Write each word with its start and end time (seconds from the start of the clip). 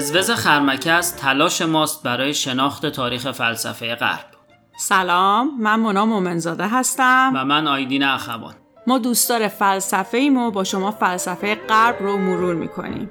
وزوز 0.00 0.30
خرمکست 0.30 1.16
تلاش 1.16 1.62
ماست 1.62 2.02
برای 2.02 2.34
شناخت 2.34 2.86
تاریخ 2.86 3.32
فلسفه 3.32 3.94
غرب. 3.94 4.26
سلام 4.78 5.60
من 5.60 5.80
مونا 5.80 6.06
مومنزاده 6.06 6.68
هستم. 6.68 7.32
و 7.36 7.44
من 7.44 7.68
آیدین 7.68 8.02
اخوان. 8.02 8.54
ما 8.86 8.98
دوستدار 8.98 9.48
فلسفه 9.48 10.18
ایم 10.18 10.36
و 10.36 10.50
با 10.50 10.64
شما 10.64 10.90
فلسفه 10.90 11.54
غرب 11.54 11.96
رو 12.00 12.18
مرور 12.18 12.54
می‌کنیم. 12.54 13.10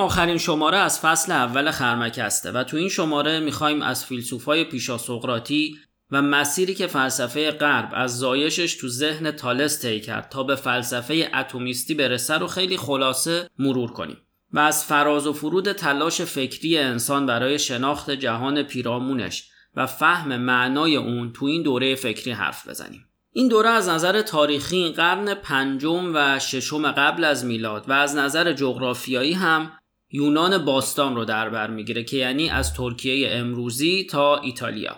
آخرین 0.00 0.38
شماره 0.38 0.78
از 0.78 1.00
فصل 1.00 1.32
اول 1.32 1.70
خرمکسته 1.70 2.52
و 2.52 2.64
تو 2.64 2.76
این 2.76 2.88
شماره 2.88 3.40
می‌خوایم 3.40 3.82
از 3.82 4.04
فیلسوفای 4.04 4.64
پیشا 4.64 4.98
سقراطی 4.98 5.76
و 6.10 6.22
مسیری 6.22 6.74
که 6.74 6.86
فلسفه 6.86 7.50
غرب 7.50 7.90
از 7.94 8.18
زایشش 8.18 8.74
تو 8.74 8.88
ذهن 8.88 9.30
تالس 9.30 9.82
طی 9.82 10.00
کرد 10.00 10.28
تا 10.28 10.42
به 10.42 10.54
فلسفه 10.54 11.30
اتمیستی 11.34 11.94
برسه 11.94 12.38
رو 12.38 12.46
خیلی 12.46 12.76
خلاصه 12.76 13.50
مرور 13.58 13.92
کنیم 13.92 14.16
و 14.52 14.58
از 14.58 14.84
فراز 14.84 15.26
و 15.26 15.32
فرود 15.32 15.72
تلاش 15.72 16.20
فکری 16.20 16.78
انسان 16.78 17.26
برای 17.26 17.58
شناخت 17.58 18.10
جهان 18.10 18.62
پیرامونش 18.62 19.50
و 19.76 19.86
فهم 19.86 20.36
معنای 20.36 20.96
اون 20.96 21.32
تو 21.32 21.46
این 21.46 21.62
دوره 21.62 21.94
فکری 21.94 22.30
حرف 22.30 22.68
بزنیم. 22.68 23.06
این 23.32 23.48
دوره 23.48 23.68
از 23.68 23.88
نظر 23.88 24.22
تاریخی 24.22 24.92
قرن 24.92 25.34
پنجم 25.34 26.10
و 26.14 26.38
ششم 26.38 26.92
قبل 26.92 27.24
از 27.24 27.44
میلاد 27.44 27.88
و 27.88 27.92
از 27.92 28.16
نظر 28.16 28.52
جغرافیایی 28.52 29.32
هم 29.32 29.72
یونان 30.12 30.64
باستان 30.64 31.16
رو 31.16 31.24
در 31.24 31.50
بر 31.50 31.70
می‌گیره 31.70 32.04
که 32.04 32.16
یعنی 32.16 32.50
از 32.50 32.74
ترکیه 32.74 33.30
امروزی 33.32 34.06
تا 34.10 34.36
ایتالیا. 34.36 34.96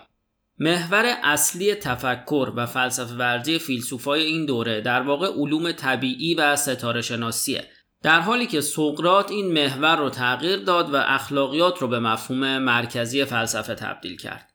محور 0.59 1.15
اصلی 1.23 1.75
تفکر 1.75 2.51
و 2.55 2.65
فلسفه 2.65 3.15
ورزی 3.15 3.59
فیلسوفای 3.59 4.23
این 4.23 4.45
دوره 4.45 4.81
در 4.81 5.01
واقع 5.01 5.27
علوم 5.27 5.71
طبیعی 5.71 6.35
و 6.35 6.55
ستاره 6.55 7.01
شناسیه 7.01 7.67
در 8.03 8.19
حالی 8.19 8.45
که 8.45 8.61
سقرات 8.61 9.31
این 9.31 9.53
محور 9.53 9.95
رو 9.95 10.09
تغییر 10.09 10.59
داد 10.59 10.93
و 10.93 10.95
اخلاقیات 10.95 11.79
رو 11.79 11.87
به 11.87 11.99
مفهوم 11.99 12.57
مرکزی 12.57 13.25
فلسفه 13.25 13.75
تبدیل 13.75 14.17
کرد. 14.17 14.53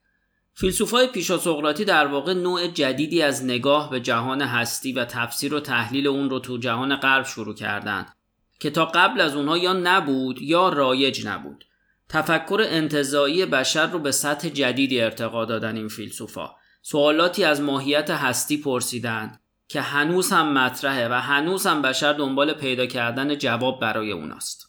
فیلسوفای 0.55 1.07
پیشا 1.07 1.39
سقراطی 1.39 1.85
در 1.85 2.07
واقع 2.07 2.35
نوع 2.35 2.67
جدیدی 2.67 3.23
از 3.23 3.45
نگاه 3.45 3.91
به 3.91 4.01
جهان 4.01 4.43
هستی 4.43 4.93
و 4.93 5.05
تفسیر 5.05 5.55
و 5.55 5.61
تحلیل 5.61 6.07
اون 6.07 6.31
رو 6.31 6.39
تو 6.39 6.59
جهان 6.59 6.97
غرب 6.97 7.25
شروع 7.27 7.55
کردند 7.55 8.18
که 8.59 8.71
تا 8.71 8.85
قبل 8.85 9.21
از 9.21 9.37
اونها 9.37 9.59
یا 9.59 9.73
نبود 9.73 10.43
یا 10.43 10.69
رایج 10.69 11.27
نبود. 11.27 11.65
تفکر 12.09 12.65
انتظایی 12.69 13.47
بشر 13.47 13.87
رو 13.87 13.99
به 13.99 14.13
سطح 14.13 14.49
جدیدی 14.49 15.01
ارتقا 15.01 15.45
دادن 15.45 15.77
این 15.77 15.89
فیلسوفا. 15.89 16.51
سوالاتی 16.83 17.45
از 17.45 17.61
ماهیت 17.61 18.11
هستی 18.11 18.57
پرسیدند 18.57 19.41
که 19.69 19.81
هنوز 19.81 20.31
هم 20.31 20.53
مطرحه 20.53 21.09
و 21.09 21.13
هنوز 21.13 21.67
هم 21.67 21.83
بشر 21.83 22.13
دنبال 22.13 22.53
پیدا 22.53 22.87
کردن 22.87 23.39
جواب 23.39 23.81
برای 23.81 24.13
اوناست. 24.13 24.69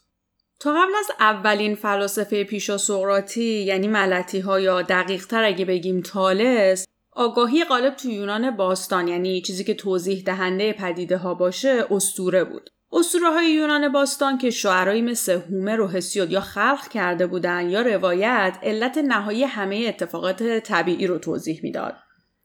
تا 0.59 0.71
قبل 0.73 0.91
از 0.99 1.11
اولین 1.19 1.75
فلاسفه 1.75 2.43
پیشا 2.43 2.77
سقراطی 2.77 3.63
یعنی 3.63 3.87
ملتی 3.87 4.39
ها 4.39 4.59
یا 4.59 4.81
دقیق 4.81 5.25
تر 5.25 5.43
اگه 5.43 5.65
بگیم 5.65 6.01
تالس 6.01 6.87
آگاهی 7.11 7.63
غالب 7.63 7.95
تو 7.95 8.09
یونان 8.09 8.51
باستان 8.51 9.07
یعنی 9.07 9.41
چیزی 9.41 9.63
که 9.63 9.73
توضیح 9.73 10.23
دهنده 10.23 10.73
پدیده 10.73 11.17
ها 11.17 11.33
باشه 11.33 11.85
استوره 11.91 12.43
بود. 12.43 12.69
اسطوره 12.91 13.29
های 13.29 13.51
یونان 13.51 13.91
باستان 13.91 14.37
که 14.37 14.49
شعرهایی 14.49 15.01
مثل 15.01 15.39
هومر 15.49 15.81
و 15.81 15.87
هسیود 15.87 16.31
یا 16.31 16.41
خلق 16.41 16.87
کرده 16.87 17.27
بودن 17.27 17.69
یا 17.69 17.81
روایت 17.81 18.57
علت 18.63 18.97
نهایی 18.97 19.43
همه 19.43 19.85
اتفاقات 19.87 20.43
طبیعی 20.59 21.07
رو 21.07 21.17
توضیح 21.17 21.59
می‌داد. 21.63 21.95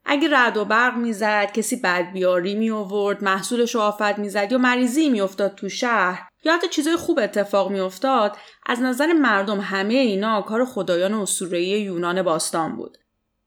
اگه 0.04 0.28
رد 0.32 0.56
و 0.56 0.64
برق 0.64 0.96
می‌زد 0.96 1.52
کسی 1.52 1.76
بدبیاری 1.76 2.54
می 2.54 2.70
آورد 2.70 3.24
محصولش 3.24 3.76
آفت 3.76 4.18
می‌زد 4.18 4.52
یا 4.52 4.58
مریضی 4.58 5.08
میافتاد 5.08 5.54
تو 5.54 5.68
شهر 5.68 6.28
یا 6.44 6.54
حتی 6.54 6.68
چیزای 6.68 6.96
خوب 6.96 7.18
اتفاق 7.18 7.70
میافتاد 7.70 8.36
از 8.66 8.80
نظر 8.80 9.12
مردم 9.12 9.60
همه 9.60 9.94
اینا 9.94 10.42
کار 10.42 10.64
خدایان 10.64 11.14
اسطوره‌ای 11.14 11.80
یونان 11.80 12.22
باستان 12.22 12.76
بود. 12.76 12.98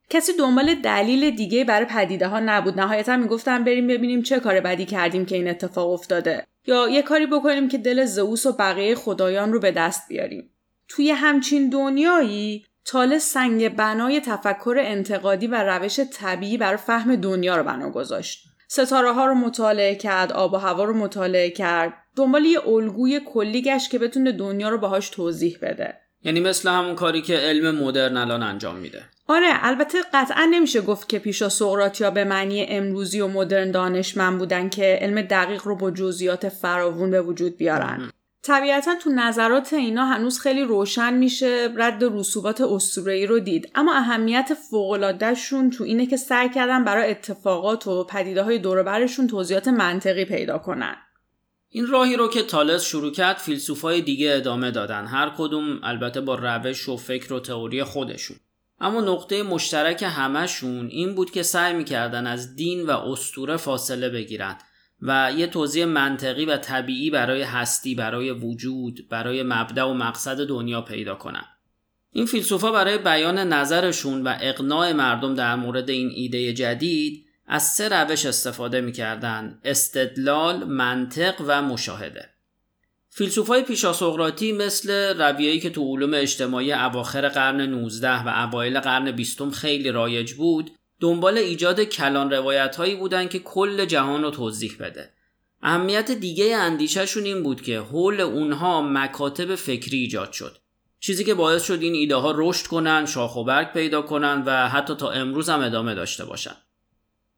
کسی 0.09 0.33
دنبال 0.33 0.75
دلیل 0.75 1.35
دیگه 1.35 1.63
برای 1.63 1.85
پدیده 1.85 2.27
ها 2.27 2.39
نبود. 2.39 2.79
نهایتا 2.79 3.17
می‌گفتن 3.17 3.63
بریم 3.63 3.87
ببینیم 3.87 4.21
چه 4.21 4.39
کار 4.39 4.59
بدی 4.59 4.85
کردیم 4.85 5.25
که 5.25 5.35
این 5.35 5.47
اتفاق 5.47 5.89
افتاده. 5.89 6.47
یا 6.67 6.89
یه 6.89 7.01
کاری 7.01 7.25
بکنیم 7.25 7.67
که 7.67 7.77
دل 7.77 8.05
زئوس 8.05 8.45
و 8.45 8.51
بقیه 8.51 8.95
خدایان 8.95 9.53
رو 9.53 9.59
به 9.59 9.71
دست 9.71 10.07
بیاریم. 10.09 10.49
توی 10.87 11.11
همچین 11.11 11.69
دنیایی 11.69 12.65
تاله 12.85 13.19
سنگ 13.19 13.75
بنای 13.75 14.21
تفکر 14.21 14.75
انتقادی 14.79 15.47
و 15.47 15.63
روش 15.63 15.99
طبیعی 15.99 16.57
برای 16.57 16.77
فهم 16.77 17.15
دنیا 17.15 17.57
رو 17.57 17.63
بنا 17.63 17.89
گذاشت. 17.89 18.43
ستاره 18.67 19.13
ها 19.13 19.25
رو 19.25 19.33
مطالعه 19.33 19.95
کرد 19.95 20.31
آب 20.31 20.53
و 20.53 20.57
هوا 20.57 20.83
رو 20.83 20.93
مطالعه 20.93 21.49
کرد. 21.49 21.93
دنبال 22.15 22.45
یه 22.45 22.67
الگوی 22.67 23.21
کلی 23.25 23.61
گشت 23.61 23.91
که 23.91 23.99
بتونه 23.99 24.31
دنیا 24.31 24.69
رو 24.69 24.77
باهاش 24.77 25.09
توضیح 25.09 25.57
بده. 25.61 25.97
یعنی 26.23 26.39
مثل 26.39 26.69
همون 26.69 26.95
کاری 26.95 27.21
که 27.21 27.37
علم 27.37 27.75
مدرن 27.75 28.17
الان 28.17 28.43
انجام 28.43 28.75
میده. 28.75 29.03
آره 29.27 29.47
البته 29.61 29.97
قطعا 30.13 30.45
نمیشه 30.51 30.81
گفت 30.81 31.09
که 31.09 31.19
پیشا 31.19 31.49
سقراطیا 31.49 32.11
به 32.11 32.23
معنی 32.23 32.65
امروزی 32.69 33.21
و 33.21 33.27
مدرن 33.27 33.71
دانشمند 33.71 34.37
بودن 34.37 34.69
که 34.69 34.99
علم 35.01 35.21
دقیق 35.21 35.63
رو 35.63 35.75
با 35.75 35.91
جزئیات 35.91 36.49
فراوون 36.49 37.11
به 37.11 37.21
وجود 37.21 37.57
بیارن. 37.57 38.11
طبیعتا 38.43 38.95
تو 38.95 39.09
نظرات 39.09 39.73
اینا 39.73 40.05
هنوز 40.05 40.39
خیلی 40.39 40.61
روشن 40.61 41.13
میشه 41.13 41.69
رد 41.75 42.03
رسوبات 42.03 42.61
اسطوره‌ای 42.61 43.25
رو 43.25 43.39
دید. 43.39 43.71
اما 43.75 43.93
اهمیت 43.95 44.57
فوق‌العاده‌شون 44.69 45.69
تو 45.69 45.83
اینه 45.83 46.05
که 46.05 46.17
سعی 46.17 46.49
کردن 46.49 46.83
برای 46.83 47.11
اتفاقات 47.11 47.87
و 47.87 48.03
پدیده 48.03 48.43
های 48.43 48.59
برشون 48.59 49.27
توضیحات 49.27 49.67
منطقی 49.67 50.25
پیدا 50.25 50.57
کنن. 50.57 50.95
این 51.69 51.87
راهی 51.87 52.15
رو 52.15 52.27
که 52.27 52.43
تالس 52.43 52.83
شروع 52.83 53.11
کرد 53.11 53.37
فیلسوفای 53.37 54.01
دیگه 54.01 54.33
ادامه 54.35 54.71
دادن. 54.71 55.05
هر 55.05 55.31
کدوم 55.37 55.79
البته 55.83 56.21
با 56.21 56.35
روش 56.35 56.89
و 56.89 56.97
فکر 56.97 57.33
و 57.33 57.39
تئوری 57.39 57.83
خودشون. 57.83 58.37
اما 58.79 59.01
نقطه 59.01 59.43
مشترک 59.43 60.03
همشون 60.03 60.87
این 60.87 61.15
بود 61.15 61.31
که 61.31 61.43
سعی 61.43 61.73
می‌کردن 61.73 62.27
از 62.27 62.55
دین 62.55 62.85
و 62.85 62.91
استوره 62.91 63.57
فاصله 63.57 64.09
بگیرن 64.09 64.57
و 65.01 65.31
یه 65.37 65.47
توضیح 65.47 65.85
منطقی 65.85 66.45
و 66.45 66.57
طبیعی 66.57 67.09
برای 67.09 67.41
هستی 67.41 67.95
برای 67.95 68.31
وجود 68.31 69.07
برای 69.09 69.43
مبدع 69.43 69.83
و 69.83 69.93
مقصد 69.93 70.47
دنیا 70.47 70.81
پیدا 70.81 71.15
کنن. 71.15 71.45
این 72.11 72.25
فیلسوفا 72.25 72.71
برای 72.71 72.97
بیان 72.97 73.37
نظرشون 73.37 74.23
و 74.23 74.37
اقناع 74.41 74.91
مردم 74.91 75.35
در 75.35 75.55
مورد 75.55 75.89
این 75.89 76.11
ایده 76.15 76.53
جدید 76.53 77.25
از 77.47 77.63
سه 77.63 77.89
روش 77.89 78.25
استفاده 78.25 78.81
می‌کردن 78.81 79.59
استدلال، 79.63 80.63
منطق 80.63 81.35
و 81.47 81.61
مشاهده. 81.61 82.36
فیلسوفای 83.17 83.63
پیشا 83.63 83.93
سقراطی 83.93 84.51
مثل 84.51 85.17
رویه‌ای 85.17 85.59
که 85.59 85.69
تو 85.69 85.95
علوم 85.95 86.13
اجتماعی 86.13 86.73
اواخر 86.73 87.29
قرن 87.29 87.61
19 87.61 88.27
و 88.27 88.47
اوایل 88.47 88.79
قرن 88.79 89.11
20 89.11 89.49
خیلی 89.49 89.91
رایج 89.91 90.33
بود 90.33 90.71
دنبال 90.99 91.37
ایجاد 91.37 91.83
کلان 91.83 92.31
روایت 92.31 92.75
هایی 92.75 92.95
بودن 92.95 93.27
که 93.27 93.39
کل 93.39 93.85
جهان 93.85 94.23
رو 94.23 94.31
توضیح 94.31 94.75
بده. 94.79 95.13
اهمیت 95.61 96.11
دیگه 96.11 96.55
اندیشهشون 96.55 97.23
این 97.23 97.43
بود 97.43 97.61
که 97.61 97.79
حول 97.79 98.21
اونها 98.21 98.81
مکاتب 98.81 99.55
فکری 99.55 99.97
ایجاد 99.97 100.31
شد. 100.31 100.57
چیزی 100.99 101.23
که 101.23 101.33
باعث 101.33 101.63
شد 101.63 101.81
این 101.81 101.93
ایده 101.93 102.15
ها 102.15 102.33
رشد 102.37 102.67
کنن 102.67 103.05
شاخ 103.05 103.35
و 103.35 103.43
برگ 103.43 103.73
پیدا 103.73 104.01
کنن 104.01 104.43
و 104.45 104.69
حتی 104.69 104.95
تا 104.95 105.11
امروز 105.11 105.49
هم 105.49 105.61
ادامه 105.61 105.95
داشته 105.95 106.25
باشن. 106.25 106.55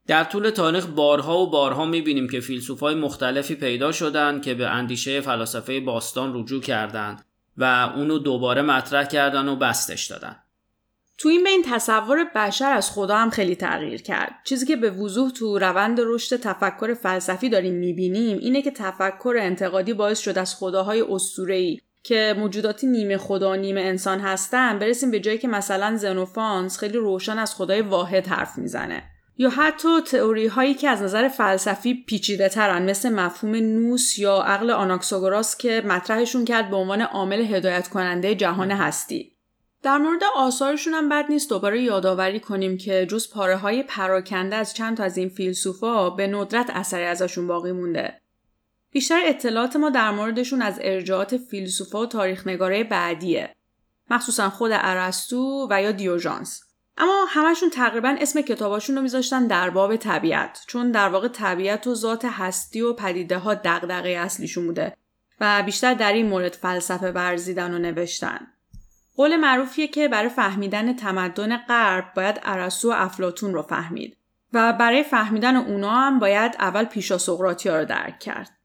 در 0.06 0.24
طول 0.24 0.50
تاریخ 0.50 0.86
بارها 0.86 1.38
و 1.38 1.50
بارها 1.50 1.84
می‌بینیم 1.84 2.28
که 2.28 2.40
فیلسوفای 2.40 2.94
مختلفی 2.94 3.54
پیدا 3.54 3.92
شدن 3.92 4.40
که 4.40 4.54
به 4.54 4.66
اندیشه 4.66 5.20
فلاسفه 5.20 5.80
باستان 5.80 6.40
رجوع 6.40 6.62
کردند 6.62 7.24
و 7.56 7.92
اونو 7.96 8.18
دوباره 8.18 8.62
مطرح 8.62 9.04
کردن 9.04 9.48
و 9.48 9.56
بستش 9.56 10.06
دادن. 10.06 10.36
تو 11.18 11.28
این 11.28 11.44
بین 11.44 11.62
تصور 11.66 12.24
بشر 12.34 12.72
از 12.72 12.90
خدا 12.90 13.16
هم 13.16 13.30
خیلی 13.30 13.56
تغییر 13.56 14.02
کرد. 14.02 14.34
چیزی 14.44 14.66
که 14.66 14.76
به 14.76 14.90
وضوح 14.90 15.30
تو 15.30 15.58
روند 15.58 16.00
رشد 16.00 16.36
تفکر 16.36 16.94
فلسفی 16.94 17.48
داریم 17.48 17.74
می‌بینیم 17.74 18.38
اینه 18.38 18.62
که 18.62 18.70
تفکر 18.70 19.34
انتقادی 19.38 19.92
باعث 19.92 20.20
شد 20.20 20.38
از 20.38 20.54
خداهای 20.54 21.04
اسطوره‌ای 21.10 21.80
که 22.02 22.34
موجوداتی 22.38 22.86
نیمه 22.86 23.18
خدا 23.18 23.56
نیمه 23.56 23.80
انسان 23.80 24.20
هستن 24.20 24.78
برسیم 24.78 25.10
به 25.10 25.20
جایی 25.20 25.38
که 25.38 25.48
مثلا 25.48 25.96
زنوفانس 25.96 26.78
خیلی 26.78 26.98
روشن 26.98 27.38
از 27.38 27.54
خدای 27.54 27.82
واحد 27.82 28.26
حرف 28.26 28.58
می‌زنه. 28.58 29.02
یا 29.40 29.50
حتی 29.50 30.00
تئوری 30.00 30.46
هایی 30.46 30.74
که 30.74 30.88
از 30.88 31.02
نظر 31.02 31.28
فلسفی 31.28 31.94
پیچیده 31.94 32.48
ترن 32.48 32.90
مثل 32.90 33.12
مفهوم 33.12 33.54
نوس 33.54 34.18
یا 34.18 34.36
عقل 34.36 34.70
آناکساگوراس 34.70 35.56
که 35.56 35.82
مطرحشون 35.86 36.44
کرد 36.44 36.70
به 36.70 36.76
عنوان 36.76 37.00
عامل 37.02 37.40
هدایت 37.40 37.88
کننده 37.88 38.34
جهان 38.34 38.70
هستی. 38.70 39.36
در 39.82 39.98
مورد 39.98 40.20
آثارشون 40.36 40.94
هم 40.94 41.08
بد 41.08 41.24
نیست 41.28 41.50
دوباره 41.50 41.82
یادآوری 41.82 42.40
کنیم 42.40 42.78
که 42.78 43.06
جز 43.06 43.32
پاره 43.32 43.56
های 43.56 43.82
پراکنده 43.82 44.56
از 44.56 44.74
چند 44.74 44.96
تا 44.96 45.04
از 45.04 45.16
این 45.16 45.28
فیلسوفا 45.28 46.10
به 46.10 46.26
ندرت 46.26 46.70
اثری 46.70 47.04
ازشون 47.04 47.46
باقی 47.46 47.72
مونده. 47.72 48.20
بیشتر 48.90 49.20
اطلاعات 49.24 49.76
ما 49.76 49.90
در 49.90 50.10
موردشون 50.10 50.62
از 50.62 50.78
ارجاعات 50.82 51.36
فیلسوفا 51.36 52.00
و 52.00 52.06
تاریخنگاره 52.06 52.84
بعدیه. 52.84 53.56
مخصوصا 54.10 54.50
خود 54.50 54.70
ارسطو 54.74 55.66
و 55.70 55.82
یا 55.82 55.92
دیوژانس. 55.92 56.69
اما 57.00 57.26
همشون 57.28 57.70
تقریبا 57.70 58.16
اسم 58.20 58.40
کتاباشون 58.40 58.96
رو 58.96 59.02
میذاشتن 59.02 59.46
در 59.46 59.70
باب 59.70 59.96
طبیعت 59.96 60.64
چون 60.66 60.90
در 60.90 61.08
واقع 61.08 61.28
طبیعت 61.28 61.86
و 61.86 61.94
ذات 61.94 62.24
هستی 62.24 62.80
و 62.80 62.92
پدیده 62.92 63.38
ها 63.38 63.54
دغدغه 63.54 64.08
اصلیشون 64.08 64.66
بوده 64.66 64.96
و 65.40 65.62
بیشتر 65.62 65.94
در 65.94 66.12
این 66.12 66.26
مورد 66.26 66.52
فلسفه 66.52 67.12
ورزیدن 67.12 67.74
و 67.74 67.78
نوشتن. 67.78 68.46
قول 69.16 69.36
معروفیه 69.36 69.88
که 69.88 70.08
برای 70.08 70.28
فهمیدن 70.28 70.96
تمدن 70.96 71.56
غرب 71.56 72.14
باید 72.16 72.40
ارسطو 72.42 72.90
و 72.90 72.94
افلاتون 72.96 73.54
رو 73.54 73.62
فهمید 73.62 74.16
و 74.52 74.72
برای 74.72 75.02
فهمیدن 75.02 75.56
اونا 75.56 75.90
هم 75.90 76.18
باید 76.18 76.56
اول 76.58 76.84
پیشا 76.84 77.18
سقراطی 77.18 77.68
ها 77.68 77.78
رو 77.78 77.84
درک 77.84 78.18
کرد. 78.18 78.59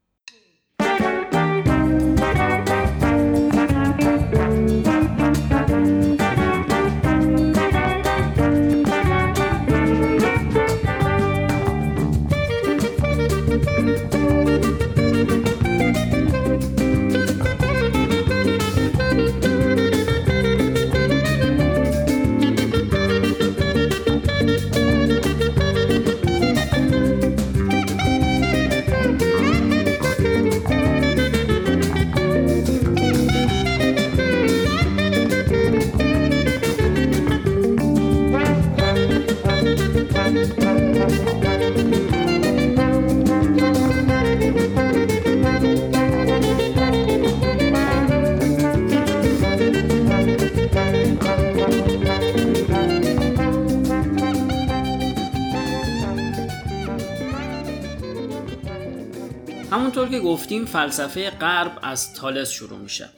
که 60.15 60.21
گفتیم 60.21 60.65
فلسفه 60.65 61.29
غرب 61.29 61.79
از 61.81 62.13
تالس 62.13 62.51
شروع 62.51 62.79
میشه. 62.79 63.09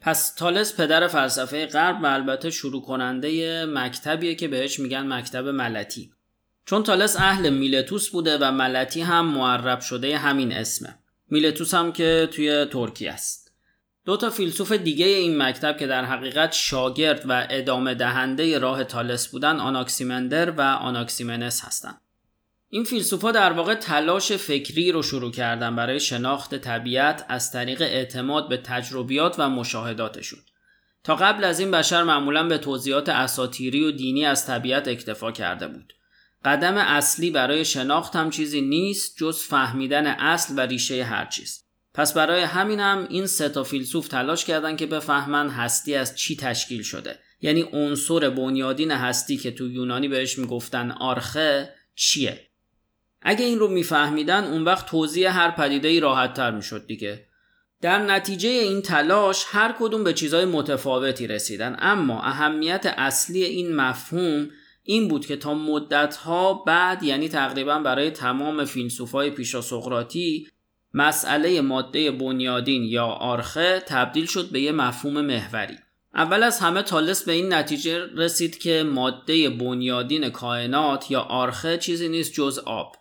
پس 0.00 0.34
تالس 0.34 0.76
پدر 0.76 1.08
فلسفه 1.08 1.66
غرب 1.66 2.02
و 2.02 2.06
البته 2.06 2.50
شروع 2.50 2.82
کننده 2.82 3.64
مکتبیه 3.66 4.34
که 4.34 4.48
بهش 4.48 4.78
میگن 4.78 5.12
مکتب 5.12 5.48
ملتی. 5.48 6.12
چون 6.66 6.82
تالس 6.82 7.16
اهل 7.16 7.50
میلتوس 7.50 8.10
بوده 8.10 8.38
و 8.38 8.52
ملتی 8.52 9.00
هم 9.00 9.26
معرب 9.26 9.80
شده 9.80 10.18
همین 10.18 10.52
اسمه. 10.52 10.98
میلتوس 11.30 11.74
هم 11.74 11.92
که 11.92 12.28
توی 12.32 12.64
ترکیه 12.64 13.12
است. 13.12 13.52
دو 14.04 14.16
تا 14.16 14.30
فیلسوف 14.30 14.72
دیگه 14.72 15.06
این 15.06 15.42
مکتب 15.42 15.76
که 15.76 15.86
در 15.86 16.04
حقیقت 16.04 16.52
شاگرد 16.52 17.22
و 17.28 17.46
ادامه 17.50 17.94
دهنده 17.94 18.58
راه 18.58 18.84
تالس 18.84 19.28
بودن 19.28 19.60
آناکسیمندر 19.60 20.50
و 20.50 20.60
آناکسیمنس 20.60 21.64
هستند 21.64 22.01
این 22.74 22.84
فیلسوفا 22.84 23.32
در 23.32 23.52
واقع 23.52 23.74
تلاش 23.74 24.32
فکری 24.32 24.92
رو 24.92 25.02
شروع 25.02 25.30
کردن 25.30 25.76
برای 25.76 26.00
شناخت 26.00 26.54
طبیعت 26.54 27.24
از 27.28 27.52
طریق 27.52 27.82
اعتماد 27.82 28.48
به 28.48 28.56
تجربیات 28.56 29.34
و 29.38 29.48
مشاهداتشون. 29.48 30.38
تا 31.04 31.16
قبل 31.16 31.44
از 31.44 31.60
این 31.60 31.70
بشر 31.70 32.02
معمولا 32.02 32.48
به 32.48 32.58
توضیحات 32.58 33.08
اساتیری 33.08 33.84
و 33.84 33.90
دینی 33.90 34.24
از 34.24 34.46
طبیعت 34.46 34.88
اکتفا 34.88 35.32
کرده 35.32 35.68
بود. 35.68 35.92
قدم 36.44 36.76
اصلی 36.76 37.30
برای 37.30 37.64
شناخت 37.64 38.16
هم 38.16 38.30
چیزی 38.30 38.60
نیست 38.60 39.16
جز 39.18 39.42
فهمیدن 39.42 40.06
اصل 40.06 40.54
و 40.56 40.60
ریشه 40.60 41.04
هر 41.04 41.26
چیز. 41.26 41.64
پس 41.94 42.14
برای 42.14 42.42
همین 42.42 42.80
هم 42.80 43.06
این 43.10 43.26
سه 43.26 43.48
تا 43.48 43.64
فیلسوف 43.64 44.08
تلاش 44.08 44.44
کردن 44.44 44.76
که 44.76 44.86
بفهمن 44.86 45.48
هستی 45.48 45.94
از 45.94 46.18
چی 46.18 46.36
تشکیل 46.36 46.82
شده. 46.82 47.18
یعنی 47.40 47.62
عنصر 47.72 48.30
بنیادین 48.30 48.90
هستی 48.90 49.36
که 49.36 49.50
تو 49.50 49.68
یونانی 49.68 50.08
بهش 50.08 50.38
می‌گفتن 50.38 50.90
آرخه 50.90 51.74
چیه؟ 51.94 52.48
اگه 53.22 53.44
این 53.44 53.58
رو 53.58 53.68
میفهمیدن 53.68 54.44
اون 54.44 54.64
وقت 54.64 54.86
توضیح 54.86 55.38
هر 55.38 55.50
پدیده 55.50 55.88
ای 55.88 56.00
راحت 56.00 56.34
تر 56.34 56.50
می‌شد 56.50 56.86
دیگه. 56.86 57.26
در 57.80 57.98
نتیجه 57.98 58.48
این 58.48 58.82
تلاش 58.82 59.44
هر 59.48 59.74
کدوم 59.78 60.04
به 60.04 60.12
چیزهای 60.12 60.44
متفاوتی 60.44 61.26
رسیدن. 61.26 61.76
اما 61.78 62.22
اهمیت 62.22 62.94
اصلی 62.98 63.44
این 63.44 63.76
مفهوم 63.76 64.48
این 64.82 65.08
بود 65.08 65.26
که 65.26 65.36
تا 65.36 65.54
مدتها 65.54 66.54
بعد 66.54 67.02
یعنی 67.02 67.28
تقریبا 67.28 67.78
برای 67.78 68.10
تمام 68.10 68.64
فیلسوفای 68.64 69.30
پیشا 69.30 69.60
سقراطی 69.60 70.46
مسئله 70.94 71.60
ماده 71.60 72.10
بنیادین 72.10 72.82
یا 72.82 73.06
آرخه 73.06 73.82
تبدیل 73.86 74.26
شد 74.26 74.50
به 74.50 74.60
یه 74.60 74.72
مفهوم 74.72 75.20
محوری. 75.20 75.78
اول 76.14 76.42
از 76.42 76.60
همه 76.60 76.82
تالس 76.82 77.24
به 77.24 77.32
این 77.32 77.52
نتیجه 77.52 78.06
رسید 78.16 78.58
که 78.58 78.82
ماده 78.82 79.50
بنیادین 79.50 80.30
کائنات 80.30 81.10
یا 81.10 81.20
آرخه 81.20 81.78
چیزی 81.78 82.08
نیست 82.08 82.32
جز 82.32 82.58
آب. 82.58 82.96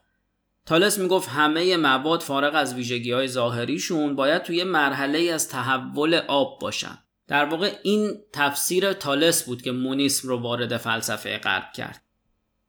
تالس 0.71 0.99
می‌گفت 0.99 1.29
همه 1.29 1.77
مواد 1.77 2.21
فارغ 2.21 2.55
از 2.55 2.73
ویژگی 2.73 3.11
های 3.11 3.27
ظاهریشون 3.27 4.15
باید 4.15 4.43
توی 4.43 4.63
مرحله 4.63 5.31
از 5.33 5.49
تحول 5.49 6.13
آب 6.27 6.59
باشن. 6.59 6.97
در 7.27 7.45
واقع 7.45 7.71
این 7.83 8.13
تفسیر 8.33 8.93
تالس 8.93 9.43
بود 9.43 9.61
که 9.61 9.71
مونیسم 9.71 10.27
رو 10.27 10.37
وارد 10.37 10.77
فلسفه 10.77 11.37
غرب 11.37 11.71
کرد. 11.75 12.01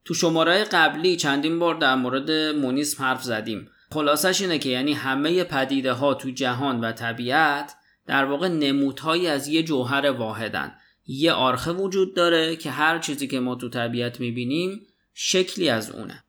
تو 0.05 0.15
شماره 0.15 0.65
قبلی 0.65 1.17
چندین 1.17 1.59
بار 1.59 1.75
در 1.75 1.95
مورد 1.95 2.31
مونیسم 2.31 3.05
حرف 3.05 3.23
زدیم. 3.23 3.71
خلاصش 3.93 4.41
اینه 4.41 4.59
که 4.59 4.69
یعنی 4.69 4.93
همه 4.93 5.45
پدیده 5.45 5.93
ها 5.93 6.15
تو 6.15 6.31
جهان 6.31 6.81
و 6.81 6.93
طبیعت 6.93 7.75
در 8.07 8.25
واقع 8.25 8.49
نمودهایی 8.49 9.27
از 9.27 9.49
یه 9.49 9.63
جوهر 9.63 10.11
واحدن. 10.11 10.75
یه 11.07 11.33
آرخه 11.33 11.73
وجود 11.73 12.17
داره 12.17 12.57
که 12.57 12.71
هر 12.71 12.99
چیزی 12.99 13.29
که 13.29 13.41
ما 13.41 13.55
تو 13.55 13.69
طبیعت 13.69 14.21
می‌بینیم 14.21 14.87
شکلی 15.15 15.69
از 15.69 15.91
اونه. 15.91 16.25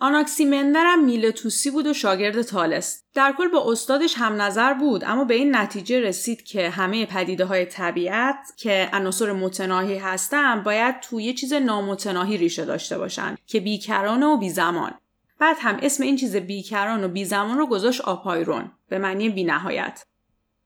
آناکسیمندر 0.00 0.84
هم 0.86 1.04
میلتوسی 1.04 1.70
بود 1.70 1.86
و 1.86 1.92
شاگرد 1.92 2.42
تالس. 2.42 3.02
در 3.14 3.34
کل 3.38 3.48
با 3.48 3.72
استادش 3.72 4.14
هم 4.16 4.42
نظر 4.42 4.74
بود 4.74 5.04
اما 5.04 5.24
به 5.24 5.34
این 5.34 5.56
نتیجه 5.56 6.00
رسید 6.00 6.42
که 6.42 6.70
همه 6.70 7.06
پدیده 7.06 7.44
های 7.44 7.64
طبیعت 7.64 8.36
که 8.56 8.90
عناصر 8.92 9.32
متناهی 9.32 9.98
هستن 9.98 10.62
باید 10.62 11.00
توی 11.00 11.24
یه 11.24 11.34
چیز 11.34 11.52
نامتناهی 11.52 12.36
ریشه 12.36 12.64
داشته 12.64 12.98
باشن 12.98 13.36
که 13.46 13.60
بیکران 13.60 14.22
و 14.22 14.36
بیزمان. 14.36 14.94
بعد 15.38 15.56
هم 15.60 15.78
اسم 15.82 16.02
این 16.02 16.16
چیز 16.16 16.36
بیکران 16.36 17.04
و 17.04 17.08
بیزمان 17.08 17.58
رو 17.58 17.66
گذاشت 17.66 18.00
آپایرون 18.00 18.70
به 18.88 18.98
معنی 18.98 19.28
بینهایت. 19.28 20.04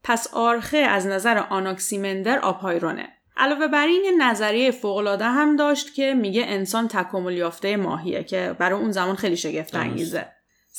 پس 0.04 0.28
آرخه 0.32 0.76
از 0.76 1.06
نظر 1.06 1.38
آناکسیمندر 1.38 2.38
آپایرونه. 2.38 3.08
علاوه 3.36 3.68
بر 3.68 3.86
این 3.86 4.22
نظریه 4.22 4.70
فوقالعاده 4.70 5.24
هم 5.24 5.56
داشت 5.56 5.94
که 5.94 6.14
میگه 6.14 6.44
انسان 6.46 6.88
تکامل 6.88 7.32
یافته 7.32 7.76
ماهیه 7.76 8.24
که 8.24 8.56
برای 8.58 8.80
اون 8.80 8.92
زمان 8.92 9.16
خیلی 9.16 9.36
شگفت 9.36 9.74
انگیزه. 9.74 10.28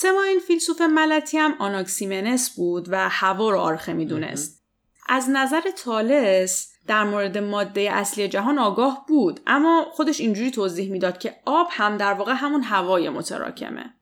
این 0.04 0.40
فیلسوف 0.48 0.82
ملتی 0.82 1.38
هم 1.38 1.56
آناکسیمنس 1.60 2.56
بود 2.56 2.88
و 2.90 3.10
هوا 3.10 3.50
رو 3.50 3.60
آرخه 3.60 3.94
می‌دونست. 3.94 4.64
از 5.10 5.30
نظر 5.30 5.62
تالس 5.84 6.74
در 6.88 7.04
مورد 7.04 7.38
ماده 7.38 7.82
اصلی 7.82 8.28
جهان 8.28 8.60
آگاه 8.60 9.06
بود 9.08 9.40
اما 9.48 9.86
خودش 9.92 10.22
اینجوری 10.22 10.52
توضیح 10.52 10.92
می‌داد 10.92 11.18
که 11.18 11.36
آب 11.46 11.68
هم 11.72 11.98
در 11.98 12.14
واقع 12.14 12.34
همون 12.34 12.64
هوای 12.64 13.10
متراکمه. 13.10 13.94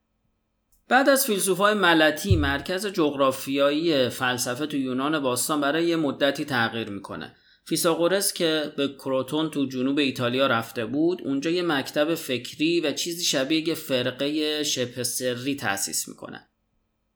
بعد 0.89 1.10
از 1.10 1.25
فیلسوفای 1.25 1.74
ملتی 1.74 2.36
مرکز 2.36 2.88
جغرافیایی 2.88 4.10
فلسفه 4.10 4.65
تو 4.65 4.77
یونان 4.77 5.20
باستان 5.20 5.62
برای 5.62 5.86
یه 5.86 5.96
مدتی 5.96 6.46
تغییر 6.46 6.89
می‌کنه. 6.89 7.36
فیساغورس 7.63 8.34
که 8.34 8.74
به 8.77 8.88
کروتون 8.88 9.50
تو 9.50 9.65
جنوب 9.65 9.98
ایتالیا 9.98 10.48
رفته 10.48 10.86
بود 10.86 11.22
اونجا 11.22 11.50
یه 11.50 11.62
مکتب 11.62 12.15
فکری 12.15 12.80
و 12.82 12.91
چیزی 12.91 13.24
شبیه 13.24 13.68
یه 13.68 13.75
فرقه 13.75 14.63
شبه 14.63 15.03
سری 15.03 15.56
تأسیس 15.56 16.08
می‌کنه. 16.08 16.48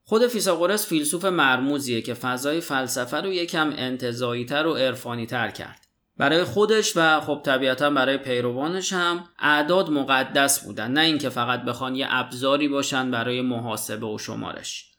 خود 0.04 0.28
فیساغورس 0.28 0.88
فیلسوف 0.88 1.26
مرموزیه 1.26 2.02
که 2.02 2.14
فضای 2.14 2.62
فلسفه 2.62 3.18
رو 3.18 3.34
یکم 3.34 3.74
انتظاییتر 3.78 4.68
و 4.68 4.74
عرفانی 4.74 5.26
تر 5.26 5.52
کرد. 5.52 5.86
برای 6.18 6.44
خودش 6.44 6.94
و 6.96 7.22
خب 7.22 7.42
طبیعتا 7.46 7.90
برای 7.90 8.18
پیروانش 8.18 8.94
هم 8.94 9.30
اعداد 9.40 9.90
مقدس 9.90 10.66
بودن 10.66 10.92
نه 10.92 11.02
اینکه 11.02 11.30
فقط 11.30 11.64
بخوان 11.64 11.96
یه 11.96 12.08
ابزاری 12.10 12.68
باشن 12.68 13.12
برای 13.12 13.42
محاسبه 13.42 14.06
و 14.06 14.18
شمارش. 14.18 14.95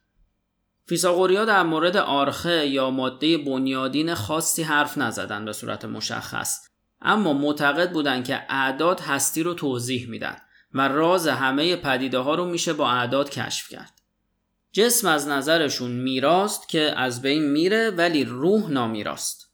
فیساغوریا 0.88 1.44
در 1.44 1.62
مورد 1.62 1.96
آرخه 1.96 2.66
یا 2.66 2.90
ماده 2.90 3.38
بنیادین 3.38 4.14
خاصی 4.14 4.62
حرف 4.62 4.98
نزدن 4.98 5.44
به 5.44 5.52
صورت 5.52 5.84
مشخص 5.84 6.66
اما 7.00 7.32
معتقد 7.32 7.92
بودند 7.92 8.24
که 8.24 8.42
اعداد 8.48 9.00
هستی 9.00 9.42
رو 9.42 9.54
توضیح 9.54 10.08
میدن 10.08 10.36
و 10.74 10.88
راز 10.88 11.28
همه 11.28 11.76
پدیده 11.76 12.18
ها 12.18 12.34
رو 12.34 12.44
میشه 12.44 12.72
با 12.72 12.90
اعداد 12.90 13.30
کشف 13.30 13.68
کرد. 13.68 13.92
جسم 14.72 15.08
از 15.08 15.28
نظرشون 15.28 15.90
میراست 15.90 16.68
که 16.68 16.80
از 16.96 17.22
بین 17.22 17.50
میره 17.50 17.90
ولی 17.90 18.24
روح 18.24 18.70
نامیراست. 18.70 19.52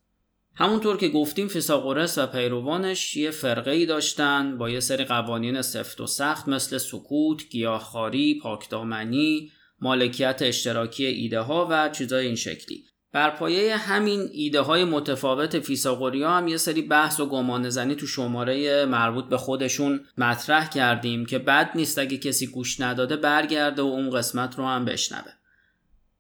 همونطور 0.55 0.97
که 0.97 1.09
گفتیم 1.09 1.49
فیساغورس 1.49 2.19
و 2.19 2.27
پیروانش 2.27 3.17
یه 3.17 3.31
فرقه 3.31 3.71
ای 3.71 3.87
داشتن 3.87 4.59
با 4.59 4.71
یه 4.71 4.81
سری 4.81 5.05
قوانین 5.05 5.63
سفت 5.63 6.01
و 6.01 6.07
سخت 6.07 6.49
مثل 6.49 6.79
سکوت، 6.79 7.49
گیاهخواری، 7.49 8.41
پاکدامنی، 8.43 9.53
مالکیت 9.83 10.39
اشتراکی 10.41 11.07
ایده 11.07 11.41
ها 11.41 11.69
و 11.71 11.89
چیزای 11.89 12.27
این 12.27 12.37
شکلی. 12.37 12.85
بر 13.13 13.31
پایه 13.31 13.77
همین 13.77 14.29
ایده 14.33 14.61
های 14.61 14.85
متفاوت 14.85 15.59
فیساغوریا 15.59 16.31
هم 16.31 16.49
یه 16.49 16.57
سری 16.57 16.83
بحث 16.83 17.21
و 17.21 17.27
گمان 17.27 17.71
زنی 17.71 17.95
تو 17.95 18.07
شماره 18.07 18.85
مربوط 18.85 19.25
به 19.25 19.37
خودشون 19.37 20.07
مطرح 20.19 20.69
کردیم 20.69 21.27
که 21.27 21.39
بد 21.39 21.71
نیست 21.75 21.99
اگه 21.99 22.19
کسی 22.19 22.47
گوش 22.47 22.81
نداده 22.81 23.17
برگرده 23.17 23.83
و 23.83 23.85
اون 23.85 24.11
قسمت 24.11 24.59
رو 24.59 24.67
هم 24.67 24.85
بشنوه. 24.85 25.33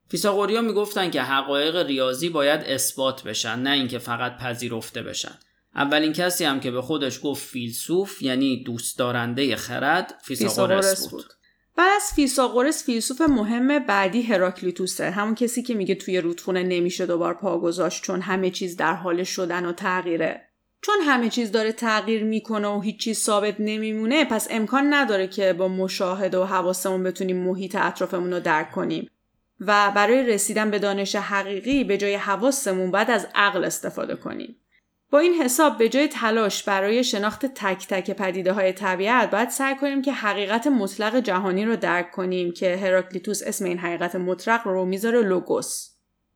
فیساغوریا 0.08 0.60
می‌گفتن 0.60 1.10
که 1.10 1.22
حقایق 1.22 1.76
ریاضی 1.76 2.28
باید 2.28 2.60
اثبات 2.60 3.22
بشن 3.22 3.58
نه 3.58 3.70
اینکه 3.70 3.98
فقط 3.98 4.36
پذیرفته 4.36 5.02
بشن. 5.02 5.38
اولین 5.74 6.12
کسی 6.12 6.44
هم 6.44 6.60
که 6.60 6.70
به 6.70 6.82
خودش 6.82 7.20
گفت 7.22 7.48
فیلسوف 7.48 8.22
یعنی 8.22 8.62
دوست 8.64 8.98
دارنده 8.98 9.56
خرد 9.56 10.14
فیساغورس 10.24 11.08
بود. 11.08 11.24
بعد 11.76 11.90
از 11.96 12.12
فیساغورس 12.14 12.84
فیلسوف 12.84 13.20
مهم 13.20 13.78
بعدی 13.78 14.22
هراکلیتوسه 14.22 15.10
همون 15.10 15.34
کسی 15.34 15.62
که 15.62 15.74
میگه 15.74 15.94
توی 15.94 16.20
رودخونه 16.20 16.62
نمیشه 16.62 17.06
دوبار 17.06 17.34
پا 17.34 17.58
گذاشت 17.58 18.02
چون 18.02 18.20
همه 18.20 18.50
چیز 18.50 18.76
در 18.76 18.94
حال 18.94 19.22
شدن 19.24 19.66
و 19.66 19.72
تغییره. 19.72 20.48
چون 20.82 20.94
همه 21.04 21.28
چیز 21.28 21.52
داره 21.52 21.72
تغییر 21.72 22.24
می‌کنه 22.24 22.68
و 22.68 22.80
هیچ 22.80 23.00
چیز 23.00 23.18
ثابت 23.18 23.56
نمیمونه 23.58 24.24
پس 24.24 24.48
امکان 24.50 24.94
نداره 24.94 25.26
که 25.26 25.52
با 25.52 25.68
مشاهده 25.68 26.38
و 26.38 26.44
حواسمون 26.44 27.02
بتونیم 27.02 27.36
محیط 27.36 27.76
اطرافمون 27.76 28.32
رو 28.32 28.40
درک 28.40 28.70
کنیم. 28.70 29.10
و 29.60 29.92
برای 29.94 30.26
رسیدن 30.26 30.70
به 30.70 30.78
دانش 30.78 31.16
حقیقی 31.16 31.84
به 31.84 31.96
جای 31.96 32.14
حواسمون 32.14 32.90
باید 32.90 33.10
از 33.10 33.26
عقل 33.34 33.64
استفاده 33.64 34.16
کنیم. 34.16 34.56
با 35.12 35.18
این 35.18 35.34
حساب 35.34 35.78
به 35.78 35.88
جای 35.88 36.08
تلاش 36.08 36.62
برای 36.62 37.04
شناخت 37.04 37.46
تک 37.46 37.86
تک 37.88 38.10
پدیده 38.10 38.52
های 38.52 38.72
طبیعت 38.72 39.30
باید 39.30 39.48
سعی 39.48 39.74
کنیم 39.74 40.02
که 40.02 40.12
حقیقت 40.12 40.66
مطلق 40.66 41.16
جهانی 41.16 41.64
رو 41.64 41.76
درک 41.76 42.10
کنیم 42.10 42.52
که 42.52 42.76
هراکلیتوس 42.76 43.42
اسم 43.46 43.64
این 43.64 43.78
حقیقت 43.78 44.16
مطلق 44.16 44.60
رو 44.64 44.84
می‌ذاره 44.84 45.22
لوگوس. 45.22 45.88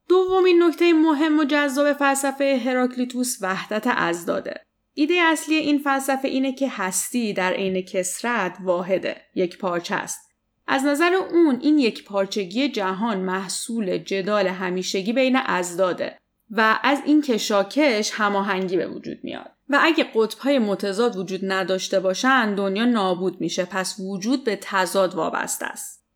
دومین 0.08 0.62
نکته 0.62 0.92
مهم 0.92 1.38
و 1.38 1.44
جذاب 1.44 1.92
فلسفه 1.92 2.60
هراکلیتوس 2.66 3.38
وحدت 3.40 3.84
ازداده. 3.86 4.54
ایده 4.94 5.14
اصلی 5.14 5.54
این 5.54 5.78
فلسفه 5.78 6.28
اینه 6.28 6.52
که 6.52 6.68
هستی 6.70 7.32
در 7.32 7.52
عین 7.52 7.82
کسرت 7.82 8.56
واحده، 8.60 9.16
یک 9.34 9.58
پارچه 9.58 9.94
است. 9.94 10.30
از 10.66 10.84
نظر 10.84 11.14
اون 11.14 11.58
این 11.60 11.78
یک 11.78 12.04
پارچگی 12.04 12.68
جهان 12.68 13.20
محصول 13.20 13.98
جدال 13.98 14.46
همیشگی 14.46 15.12
بین 15.12 15.36
ازداده 15.36 16.18
و 16.50 16.78
از 16.82 16.98
این 17.04 17.22
کشاکش 17.22 18.10
هماهنگی 18.14 18.76
به 18.76 18.86
وجود 18.86 19.18
میاد. 19.22 19.50
و 19.68 19.78
اگه 19.82 20.06
قطبهای 20.14 20.58
متضاد 20.58 21.16
وجود 21.16 21.40
نداشته 21.42 22.00
باشن 22.00 22.54
دنیا 22.54 22.84
نابود 22.84 23.40
میشه 23.40 23.64
پس 23.64 23.96
وجود 24.00 24.44
به 24.44 24.58
تضاد 24.62 25.14
وابسته 25.14 25.66
است. 25.66 26.06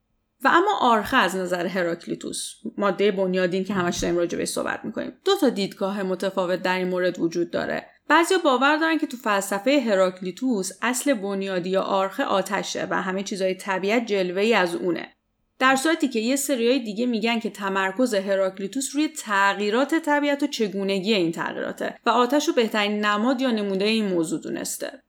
و 0.45 0.49
اما 0.49 0.79
آرخه 0.81 1.17
از 1.17 1.37
نظر 1.37 1.67
هراکلیتوس 1.67 2.55
ماده 2.79 3.11
بنیادین 3.11 3.65
که 3.65 3.75
همش 3.75 3.99
داریم 3.99 4.17
راجع 4.17 4.45
صحبت 4.45 4.85
می‌کنیم 4.85 5.13
دو 5.25 5.33
تا 5.41 5.49
دیدگاه 5.49 6.03
متفاوت 6.03 6.63
در 6.63 6.79
این 6.79 6.89
مورد 6.89 7.19
وجود 7.19 7.51
داره. 7.51 7.87
بعضیا 8.09 8.39
باور 8.39 8.77
دارن 8.77 8.99
که 8.99 9.07
تو 9.07 9.17
فلسفه 9.17 9.81
هراکلیتوس 9.81 10.71
اصل 10.83 11.15
بنیادی 11.15 11.71
یا 11.71 11.83
آرخه 11.83 12.25
آتشه 12.25 12.87
و 12.91 13.03
همه 13.03 13.23
چیزهای 13.23 13.55
طبیعت 13.55 14.07
جلوه 14.07 14.43
ای 14.43 14.55
از 14.55 14.75
اونه. 14.75 15.09
در 15.61 15.77
صورتی 15.77 16.09
که 16.09 16.21
یه 16.21 16.37
سریای 16.37 16.79
دیگه 16.79 17.07
میگن 17.07 17.39
که 17.39 17.51
تمرکز 17.51 18.15
هراکلیتوس 18.15 18.95
روی 18.95 19.09
تغییرات 19.09 19.95
طبیعت 19.95 20.43
و 20.43 20.47
چگونگی 20.47 21.15
این 21.15 21.33
تغییراته 21.33 21.99
و 22.07 22.11
آتش 22.11 22.49
رو 22.49 22.55
بهترین 22.55 23.05
نماد 23.05 23.41
یا 23.41 23.51
نموده 23.51 23.85
این 23.85 24.09
موضوع 24.09 24.41
دونسته. 24.41 25.03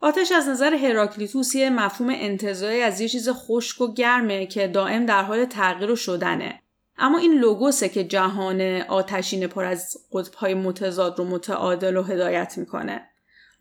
آتش 0.00 0.32
از 0.32 0.48
نظر 0.48 0.74
هراکلیتوس 0.74 1.54
یه 1.54 1.70
مفهوم 1.70 2.10
انتظاری 2.14 2.80
از 2.80 3.00
یه 3.00 3.08
چیز 3.08 3.28
خشک 3.28 3.80
و 3.80 3.94
گرمه 3.94 4.46
که 4.46 4.68
دائم 4.68 5.06
در 5.06 5.22
حال 5.22 5.44
تغییر 5.44 5.90
و 5.90 5.96
شدنه. 5.96 6.62
اما 6.98 7.18
این 7.18 7.32
لوگوسه 7.32 7.88
که 7.88 8.04
جهان 8.04 8.60
آتشین 8.80 9.46
پر 9.46 9.64
از 9.64 9.96
قطبهای 10.12 10.54
متضاد 10.54 11.18
رو 11.18 11.24
متعادل 11.24 11.96
و 11.96 12.02
هدایت 12.02 12.58
می‌کنه. 12.58 13.08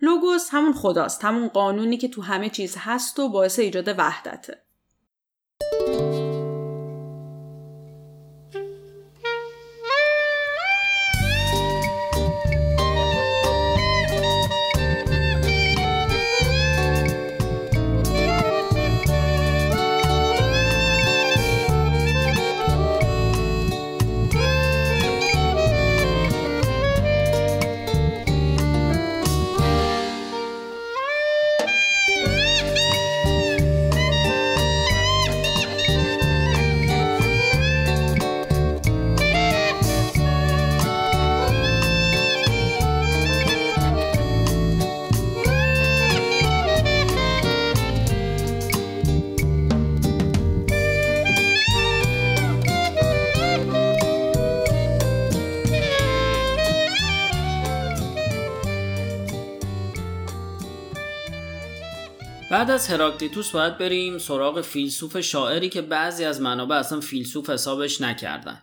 لوگوس 0.02 0.48
همون 0.52 0.74
خداست، 0.74 1.26
همون 1.26 1.48
قانونی 1.48 1.98
که 1.98 2.08
تو 2.08 2.22
همه 2.22 2.50
چیز 2.50 2.76
هست 2.78 3.20
و 3.20 3.30
باعث 3.30 3.60
ایجاد 3.60 3.88
وحدته. 3.98 4.67
بعد 62.52 62.72
از 62.72 62.88
هراکلیتوس 62.88 63.52
باید 63.52 63.78
بریم 63.78 64.18
سراغ 64.18 64.62
فیلسوف 64.62 65.20
شاعری 65.20 65.70
که 65.70 65.82
بعضی 65.82 66.26
از 66.26 66.42
منابع 66.42 66.76
اصلا 66.76 67.00
فیلسوف 67.00 67.50
حسابش 67.50 68.02
نکردن. 68.02 68.62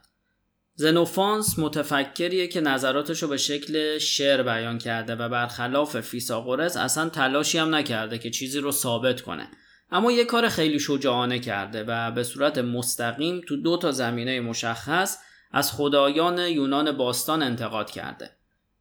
زنوفانس 0.75 1.59
متفکریه 1.59 2.49
که 2.49 2.61
نظراتش 2.61 3.23
رو 3.23 3.29
به 3.29 3.37
شکل 3.37 3.99
شعر 3.99 4.43
بیان 4.43 4.79
کرده 4.79 5.15
و 5.15 5.29
برخلاف 5.29 6.01
فیساغورس 6.01 6.77
اصلا 6.77 7.09
تلاشی 7.09 7.59
هم 7.59 7.75
نکرده 7.75 8.19
که 8.19 8.31
چیزی 8.31 8.59
رو 8.59 8.73
ثابت 8.73 9.21
کنه. 9.21 9.49
اما 9.91 10.13
یه 10.13 10.25
کار 10.25 10.49
خیلی 10.49 10.79
شجاعانه 10.79 11.39
کرده 11.39 11.85
و 11.89 12.11
به 12.11 12.23
صورت 12.23 12.59
مستقیم 12.59 13.41
تو 13.49 13.57
دو 13.57 13.77
تا 13.77 13.93
زمینه 13.93 14.41
مشخص 14.41 15.19
از 15.53 15.73
خدایان 15.73 16.39
یونان 16.39 16.93
باستان 16.93 17.43
انتقاد 17.43 17.91
کرده. 17.91 18.31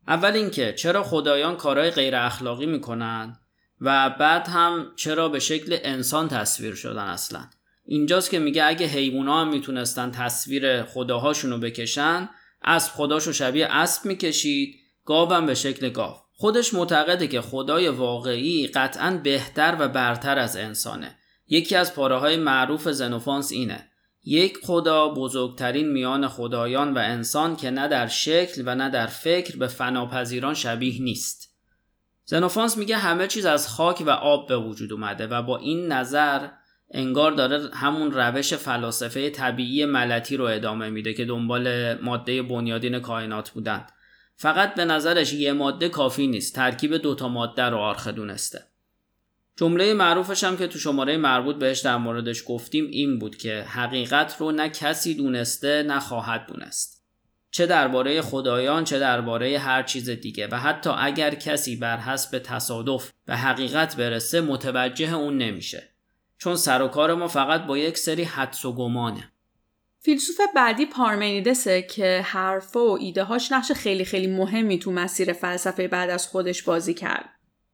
اول 0.07 0.31
اینکه 0.31 0.73
چرا 0.73 1.03
خدایان 1.03 1.57
کارهای 1.57 1.91
غیر 1.91 2.15
اخلاقی 2.15 2.65
می‌کنن؟ 2.65 3.39
و 3.81 4.09
بعد 4.19 4.47
هم 4.47 4.91
چرا 4.95 5.29
به 5.29 5.39
شکل 5.39 5.77
انسان 5.83 6.27
تصویر 6.27 6.75
شدن 6.75 7.05
اصلا. 7.05 7.49
اینجاست 7.85 8.29
که 8.29 8.39
میگه 8.39 8.65
اگه 8.65 8.85
حیوونا 8.85 9.41
هم 9.41 9.49
می‌تونستن 9.49 10.11
تصویر 10.11 10.83
خداهاشون 10.83 11.51
رو 11.51 11.57
بکشن 11.57 12.29
اسب 12.63 12.91
خداشو 12.91 13.31
شبیه 13.31 13.65
اسب 13.65 14.05
می‌کشید 14.05 14.75
گاوم 15.05 15.45
به 15.45 15.55
شکل 15.55 15.89
گاو. 15.89 16.15
خودش 16.35 16.73
معتقده 16.73 17.27
که 17.27 17.41
خدای 17.41 17.87
واقعی 17.87 18.67
قطعا 18.67 19.19
بهتر 19.23 19.75
و 19.79 19.87
برتر 19.87 20.39
از 20.39 20.57
انسانه. 20.57 21.17
یکی 21.47 21.75
از 21.75 21.95
پاره 21.95 22.17
های 22.17 22.37
معروف 22.37 22.89
زنوفانس 22.89 23.51
اینه. 23.51 23.89
یک 24.25 24.57
خدا 24.63 25.09
بزرگترین 25.09 25.91
میان 25.91 26.27
خدایان 26.27 26.93
و 26.93 26.97
انسان 26.97 27.55
که 27.55 27.71
نه 27.71 27.87
در 27.87 28.07
شکل 28.07 28.63
و 28.65 28.75
نه 28.75 28.89
در 28.89 29.07
فکر 29.07 29.57
به 29.57 29.67
فناپذیران 29.67 30.53
شبیه 30.53 31.01
نیست. 31.01 31.52
زنوفانس 32.25 32.77
میگه 32.77 32.97
همه 32.97 33.27
چیز 33.27 33.45
از 33.45 33.67
خاک 33.67 34.03
و 34.05 34.09
آب 34.09 34.47
به 34.47 34.57
وجود 34.57 34.93
اومده 34.93 35.27
و 35.27 35.41
با 35.41 35.57
این 35.57 35.91
نظر 35.91 36.47
انگار 36.91 37.31
داره 37.31 37.69
همون 37.73 38.11
روش 38.11 38.53
فلاسفه 38.53 39.29
طبیعی 39.29 39.85
ملتی 39.85 40.37
رو 40.37 40.45
ادامه 40.45 40.89
میده 40.89 41.13
که 41.13 41.25
دنبال 41.25 41.93
ماده 41.93 42.41
بنیادین 42.41 42.99
کائنات 42.99 43.49
بودن 43.49 43.85
فقط 44.35 44.75
به 44.75 44.85
نظرش 44.85 45.33
یه 45.33 45.53
ماده 45.53 45.89
کافی 45.89 46.27
نیست 46.27 46.55
ترکیب 46.55 46.97
دوتا 46.97 47.27
ماده 47.27 47.63
رو 47.63 47.77
آرخه 47.77 48.11
دونسته. 48.11 48.63
جمله 49.55 49.93
معروفش 49.93 50.43
هم 50.43 50.57
که 50.57 50.67
تو 50.67 50.79
شماره 50.79 51.17
مربوط 51.17 51.55
بهش 51.55 51.79
در 51.79 51.97
موردش 51.97 52.43
گفتیم 52.47 52.87
این 52.87 53.19
بود 53.19 53.37
که 53.37 53.61
حقیقت 53.61 54.35
رو 54.39 54.51
نه 54.51 54.69
کسی 54.69 55.13
دونسته 55.13 55.83
نه 55.83 55.99
خواهد 55.99 56.45
دونست. 56.47 57.02
چه 57.55 57.65
درباره 57.65 58.21
خدایان 58.21 58.83
چه 58.83 58.99
درباره 58.99 59.59
هر 59.59 59.83
چیز 59.83 60.09
دیگه 60.09 60.47
و 60.51 60.55
حتی 60.55 60.89
اگر 60.97 61.35
کسی 61.35 61.75
بر 61.75 61.97
حسب 61.97 62.39
تصادف 62.39 63.11
به 63.25 63.35
حقیقت 63.35 63.95
برسه 63.95 64.41
متوجه 64.41 65.13
اون 65.13 65.37
نمیشه 65.37 65.89
چون 66.37 66.55
سر 66.55 66.81
و 66.81 66.87
کار 66.87 67.13
ما 67.13 67.27
فقط 67.27 67.65
با 67.65 67.77
یک 67.77 67.97
سری 67.97 68.23
حدس 68.23 68.65
و 68.65 68.75
گمانه 68.75 69.31
فیلسوف 69.99 70.35
بعدی 70.55 70.85
پارمنیدسه 70.85 71.81
که 71.81 72.21
حرفا 72.25 72.85
و 72.85 72.97
ایدههاش 72.99 73.51
نقش 73.51 73.71
خیلی 73.71 74.05
خیلی 74.05 74.27
مهمی 74.27 74.79
تو 74.79 74.91
مسیر 74.91 75.33
فلسفه 75.33 75.87
بعد 75.87 76.09
از 76.09 76.27
خودش 76.27 76.63
بازی 76.63 76.93
کرد. 76.93 77.29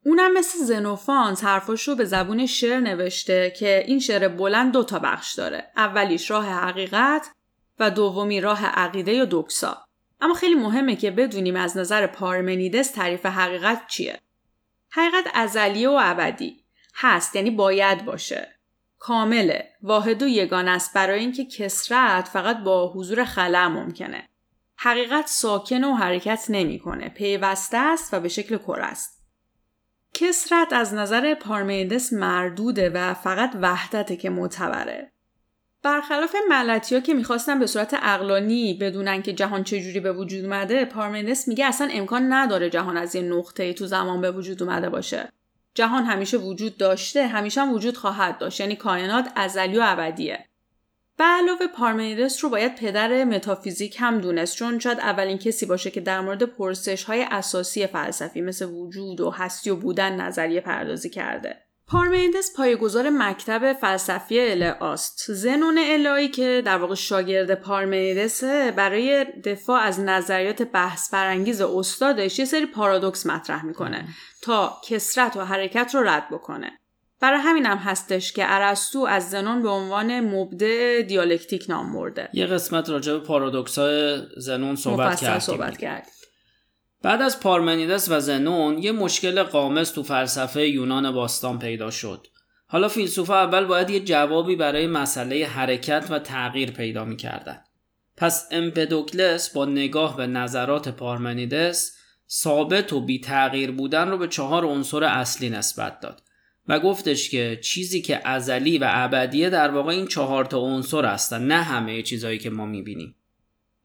اونم 0.05 0.33
مثل 0.33 0.59
زنوفانس 0.59 1.43
حرفاش 1.43 1.87
رو 1.87 1.95
به 1.95 2.05
زبون 2.05 2.45
شعر 2.45 2.79
نوشته 2.79 3.53
که 3.59 3.83
این 3.87 3.99
شعر 3.99 4.27
بلند 4.27 4.73
دو 4.73 4.83
تا 4.83 4.99
بخش 4.99 5.33
داره. 5.33 5.71
اولیش 5.77 6.31
راه 6.31 6.45
حقیقت 6.45 7.31
و 7.79 7.91
دومی 7.91 8.41
راه 8.41 8.65
عقیده 8.65 9.13
یا 9.13 9.25
دوکسا. 9.25 9.85
اما 10.21 10.33
خیلی 10.33 10.55
مهمه 10.55 10.95
که 10.95 11.11
بدونیم 11.11 11.55
از 11.55 11.77
نظر 11.77 12.07
پارمنیدس 12.07 12.91
تعریف 12.91 13.25
حقیقت 13.25 13.87
چیه. 13.87 14.19
حقیقت 14.89 15.31
ازلیه 15.33 15.89
و 15.89 15.99
ابدی 16.01 16.63
هست 16.95 17.35
یعنی 17.35 17.51
باید 17.51 18.05
باشه. 18.05 18.55
کامله 18.99 19.69
واحد 19.81 20.21
و 20.23 20.27
یگان 20.27 20.67
است 20.67 20.93
برای 20.93 21.19
اینکه 21.19 21.45
کسرت 21.45 22.27
فقط 22.27 22.57
با 22.57 22.93
حضور 22.93 23.25
خلع 23.25 23.67
ممکنه. 23.67 24.29
حقیقت 24.75 25.27
ساکن 25.27 25.83
و 25.83 25.93
حرکت 25.93 26.45
نمی‌کنه. 26.49 27.09
پیوسته 27.09 27.77
است 27.77 28.13
و 28.13 28.19
به 28.19 28.29
شکل 28.29 28.57
کره 28.57 28.85
است. 28.85 29.19
کسرت 30.13 30.73
از 30.73 30.93
نظر 30.93 31.33
پارمیدس 31.33 32.13
مردوده 32.13 32.89
و 32.89 33.13
فقط 33.13 33.51
وحدته 33.61 34.15
که 34.15 34.29
معتبره. 34.29 35.11
برخلاف 35.83 36.35
ملتی 36.49 36.95
ها 36.95 37.01
که 37.01 37.13
می‌خواستن 37.13 37.59
به 37.59 37.67
صورت 37.67 37.93
اقلانی 38.01 38.73
بدونن 38.73 39.21
که 39.21 39.33
جهان 39.33 39.63
چجوری 39.63 39.99
به 39.99 40.13
وجود 40.13 40.45
اومده 40.45 40.85
پارمیدس 40.85 41.47
میگه 41.47 41.65
اصلا 41.65 41.89
امکان 41.91 42.33
نداره 42.33 42.69
جهان 42.69 42.97
از 42.97 43.15
یه 43.15 43.21
نقطه 43.21 43.73
تو 43.73 43.85
زمان 43.85 44.21
به 44.21 44.31
وجود 44.31 44.63
اومده 44.63 44.89
باشه 44.89 45.31
جهان 45.73 46.03
همیشه 46.03 46.37
وجود 46.37 46.77
داشته 46.77 47.27
همیشه 47.27 47.61
هم 47.61 47.73
وجود 47.73 47.97
خواهد 47.97 48.37
داشت 48.37 48.59
یعنی 48.59 48.75
کائنات 48.75 49.31
ازلی 49.35 49.77
و 49.77 49.83
ابدیه 49.85 50.45
به 51.17 51.25
علاوه 51.25 51.67
پارمنیدس 51.67 52.43
رو 52.43 52.49
باید 52.49 52.75
پدر 52.75 53.23
متافیزیک 53.23 53.97
هم 53.99 54.21
دونست 54.21 54.55
چون 54.55 54.79
شاید 54.79 54.99
اولین 54.99 55.37
کسی 55.37 55.65
باشه 55.65 55.91
که 55.91 56.01
در 56.01 56.21
مورد 56.21 56.43
پرسش 56.43 57.03
های 57.03 57.25
اساسی 57.31 57.87
فلسفی 57.87 58.41
مثل 58.41 58.65
وجود 58.65 59.21
و 59.21 59.29
هستی 59.29 59.69
و 59.69 59.75
بودن 59.75 60.15
نظریه 60.15 60.61
پردازی 60.61 61.09
کرده. 61.09 61.68
پارمنیدس 61.89 62.53
پایگزار 62.55 63.09
مکتب 63.09 63.73
فلسفی 63.73 64.39
الهاست. 64.39 65.31
زنون 65.31 65.77
الهی 65.81 66.27
که 66.27 66.61
در 66.65 66.77
واقع 66.77 66.95
شاگرد 66.95 67.55
پارمنیدسه 67.55 68.71
برای 68.71 69.25
دفاع 69.45 69.81
از 69.81 69.99
نظریات 69.99 70.61
بحث 70.61 71.13
برانگیز 71.13 71.61
استادش 71.61 72.39
یه 72.39 72.45
سری 72.45 72.65
پارادوکس 72.65 73.25
مطرح 73.25 73.65
می‌کنه 73.65 74.07
تا 74.41 74.77
کسرت 74.87 75.37
و 75.37 75.41
حرکت 75.41 75.91
رو 75.95 76.03
رد 76.03 76.29
بکنه. 76.31 76.71
برای 77.21 77.39
همین 77.39 77.65
هم 77.65 77.77
هستش 77.77 78.33
که 78.33 78.43
ارسطو 78.47 78.99
از 78.99 79.29
زنون 79.29 79.63
به 79.63 79.69
عنوان 79.69 80.19
مبدع 80.19 81.01
دیالکتیک 81.01 81.65
نام 81.69 81.93
برده 81.93 82.29
یه 82.33 82.45
قسمت 82.45 82.89
راجع 82.89 83.13
به 83.13 83.19
پارادوکسای 83.19 84.21
زنون 84.37 84.75
صحبت 84.75 85.19
کردیم 85.19 85.39
صحبت 85.39 85.77
کرد. 85.77 86.07
بعد 87.01 87.21
از 87.21 87.39
پارمنیدس 87.39 88.11
و 88.11 88.19
زنون 88.19 88.77
یه 88.77 88.91
مشکل 88.91 89.43
قامز 89.43 89.93
تو 89.93 90.03
فلسفه 90.03 90.69
یونان 90.69 91.11
باستان 91.11 91.59
پیدا 91.59 91.91
شد. 91.91 92.27
حالا 92.67 92.87
فیلسوفا 92.87 93.35
اول 93.35 93.65
باید 93.65 93.89
یه 93.89 93.99
جوابی 93.99 94.55
برای 94.55 94.87
مسئله 94.87 95.45
حرکت 95.45 96.07
و 96.09 96.19
تغییر 96.19 96.71
پیدا 96.71 97.05
می‌کردن. 97.05 97.61
پس 98.17 98.47
امپدوکلس 98.51 99.49
با 99.49 99.65
نگاه 99.65 100.17
به 100.17 100.27
نظرات 100.27 100.89
پارمنیدس 100.89 101.97
ثابت 102.29 102.93
و 102.93 103.01
بی 103.01 103.19
تغییر 103.19 103.71
بودن 103.71 104.09
رو 104.09 104.17
به 104.17 104.27
چهار 104.27 104.65
عنصر 104.65 105.03
اصلی 105.03 105.49
نسبت 105.49 105.99
داد 105.99 106.23
و 106.67 106.79
گفتش 106.79 107.29
که 107.29 107.59
چیزی 107.63 108.01
که 108.01 108.27
ازلی 108.27 108.77
و 108.77 108.85
ابدیه 108.89 109.49
در 109.49 109.71
واقع 109.71 109.91
این 109.91 110.07
چهار 110.07 110.45
تا 110.45 110.57
عنصر 110.57 111.05
هستن 111.05 111.47
نه 111.47 111.63
همه 111.63 112.01
چیزهایی 112.01 112.37
که 112.37 112.49
ما 112.49 112.65
می‌بینیم. 112.65 113.15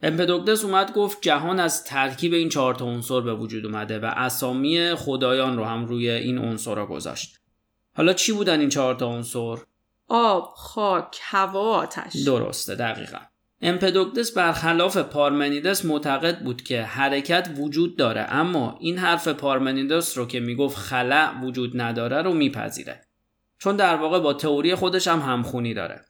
امپدوکلس 0.04 0.64
اومد 0.64 0.92
گفت 0.92 1.18
جهان 1.20 1.60
از 1.60 1.84
ترکیب 1.84 2.32
این 2.32 2.48
چهار 2.48 2.74
تا 2.74 2.84
عنصر 2.84 3.20
به 3.20 3.34
وجود 3.34 3.66
اومده 3.66 3.98
و 3.98 4.04
اسامی 4.04 4.94
خدایان 4.94 5.56
رو 5.56 5.64
هم 5.64 5.86
روی 5.86 6.10
این 6.10 6.38
عنصرها 6.38 6.86
گذاشت. 6.86 7.38
حالا 7.96 8.12
چی 8.12 8.32
بودن 8.32 8.60
این 8.60 8.68
چهار 8.68 8.94
تا 8.94 9.06
عنصر؟ 9.06 9.56
آب 10.08 10.52
خاک 10.56 11.18
هوا 11.22 11.60
آتش. 11.60 12.16
درسته 12.26 12.74
دقیقا. 12.74 13.18
امپدوکلس 13.62 14.32
برخلاف 14.32 14.96
پارمنیدس 14.96 15.84
معتقد 15.84 16.38
بود 16.38 16.62
که 16.62 16.82
حرکت 16.82 17.48
وجود 17.56 17.96
داره 17.96 18.26
اما 18.28 18.76
این 18.80 18.98
حرف 18.98 19.28
پارمنیدس 19.28 20.18
رو 20.18 20.26
که 20.26 20.40
می‌گفت 20.40 20.76
خلع 20.76 21.40
وجود 21.42 21.80
نداره 21.80 22.22
رو 22.22 22.32
میپذیره. 22.32 23.00
چون 23.58 23.76
در 23.76 23.96
واقع 23.96 24.20
با 24.20 24.34
تئوری 24.34 24.74
خودش 24.74 25.08
هم 25.08 25.20
همخونی 25.20 25.74
داره. 25.74 26.04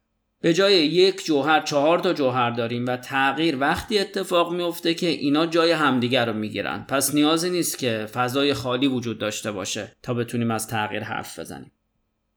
به 0.45 0.55
جای 0.55 0.87
یک 0.87 1.25
جوهر 1.25 1.61
چهار 1.61 1.99
تا 1.99 2.13
جوهر 2.13 2.51
داریم 2.51 2.87
و 2.87 2.97
تغییر 2.97 3.57
وقتی 3.61 3.99
اتفاق 3.99 4.53
میفته 4.53 4.95
که 4.95 5.07
اینا 5.07 5.47
جای 5.47 5.73
همدیگر 5.73 6.27
رو 6.27 6.33
می‌گیرن. 6.33 6.85
پس 6.89 7.15
نیازی 7.15 7.51
نیست 7.51 7.79
که 7.79 8.07
فضای 8.13 8.55
خالی 8.55 8.87
وجود 8.87 9.19
داشته 9.19 9.53
باشه 9.53 9.97
تا 10.03 10.15
بتونیم 10.15 10.51
از 10.51 10.69
تغییر 10.69 11.03
حرف 11.03 11.39
بزنیم. 11.39 11.73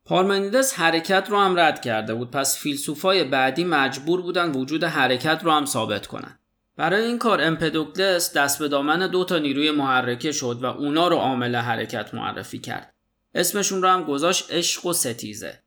پارمنیدس 0.05 0.73
حرکت 0.73 1.27
رو 1.29 1.39
هم 1.39 1.59
رد 1.59 1.81
کرده 1.81 2.13
بود. 2.13 2.31
پس 2.31 2.59
فیلسوفای 2.59 3.23
بعدی 3.23 3.63
مجبور 3.63 4.21
بودن 4.21 4.51
وجود 4.51 4.83
حرکت 4.83 5.39
رو 5.43 5.51
هم 5.51 5.65
ثابت 5.65 6.07
کنن. 6.07 6.39
برای 6.77 7.03
این 7.03 7.19
کار 7.19 7.41
امپدوکلس 7.41 8.33
دست 8.33 8.59
به 8.59 8.67
دامن 8.67 9.07
دو 9.07 9.23
تا 9.23 9.37
نیروی 9.37 9.71
محرکه 9.71 10.31
شد 10.31 10.59
و 10.61 10.65
اونا 10.65 11.07
رو 11.07 11.15
عامل 11.15 11.55
حرکت 11.55 12.13
معرفی 12.13 12.59
کرد. 12.59 12.93
اسمشون 13.35 13.81
رو 13.81 13.89
هم 13.89 14.03
گذاشت 14.03 14.51
عشق 14.51 14.85
و 14.85 14.93
ستیزه. 14.93 15.66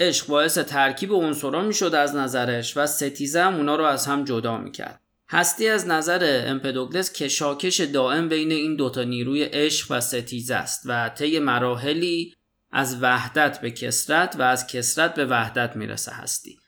عشق 0.00 0.26
باعث 0.26 0.58
ترکیب 0.58 1.12
عنصرا 1.12 1.62
می‌شد 1.62 1.94
از 1.94 2.16
نظرش 2.16 2.76
و 2.76 2.86
ستیزه 2.86 3.42
هم 3.42 3.54
اونا 3.54 3.76
رو 3.76 3.84
از 3.84 4.06
هم 4.06 4.24
جدا 4.24 4.58
می‌کرد. 4.58 5.00
هستی 5.28 5.68
از 5.68 5.86
نظر 5.86 6.44
امپدوکلس 6.46 7.12
کشاکش 7.12 7.80
دائم 7.80 8.28
بین 8.28 8.52
این 8.52 8.76
دوتا 8.76 9.02
نیروی 9.02 9.42
عشق 9.42 9.86
و 9.90 10.00
ستیزه 10.00 10.54
است 10.54 10.82
و 10.84 11.08
طی 11.08 11.38
مراحلی 11.38 12.34
از 12.72 13.02
وحدت 13.02 13.60
به 13.60 13.70
کسرت 13.70 14.36
و 14.38 14.42
از 14.42 14.66
کسرت 14.66 15.14
به 15.14 15.26
وحدت 15.26 15.76
می‌رسه 15.76 16.12
هستی. 16.12 16.58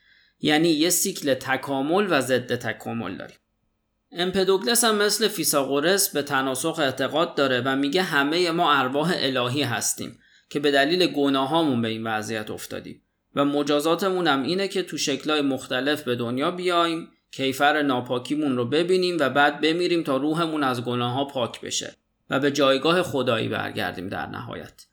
یعنی 0.40 0.68
یه 0.68 0.90
سیکل 0.90 1.34
تکامل 1.34 2.06
و 2.10 2.20
ضد 2.20 2.54
تکامل 2.54 3.16
داریم. 3.16 3.36
امپدوکلس 4.12 4.84
هم 4.84 4.94
مثل 4.94 5.28
فیساغورس 5.28 6.08
به 6.08 6.22
تناسخ 6.22 6.78
اعتقاد 6.78 7.34
داره 7.34 7.60
و 7.60 7.76
میگه 7.76 8.02
همه 8.02 8.50
ما 8.50 8.72
ارواح 8.72 9.12
الهی 9.16 9.62
هستیم 9.62 10.18
که 10.50 10.60
به 10.60 10.70
دلیل 10.70 11.06
گناهامون 11.06 11.82
به 11.82 11.88
این 11.88 12.06
وضعیت 12.06 12.50
افتادیم. 12.50 13.02
و 13.38 13.44
مجازاتمون 13.44 14.27
هم 14.27 14.42
اینه 14.42 14.68
که 14.68 14.83
تو 14.83 14.98
شکلهای 14.98 15.40
مختلف 15.40 16.03
به 16.03 16.16
دنیا 16.16 16.51
بیایم 16.51 17.09
کیفر 17.31 17.83
ناپاکیمون 17.83 18.57
رو 18.57 18.64
ببینیم 18.64 19.16
و 19.20 19.31
بعد 19.31 19.61
بمیریم 19.61 20.03
تا 20.03 20.16
روحمون 20.16 20.64
از 20.64 20.85
گناه 20.85 21.12
ها 21.12 21.24
پاک 21.24 21.61
بشه 21.61 21.96
و 22.31 22.40
به 22.40 22.51
جایگاه 22.51 23.03
خدایی 23.03 23.48
برگردیم 23.48 24.09
در 24.09 24.27
نهایت. 24.27 24.87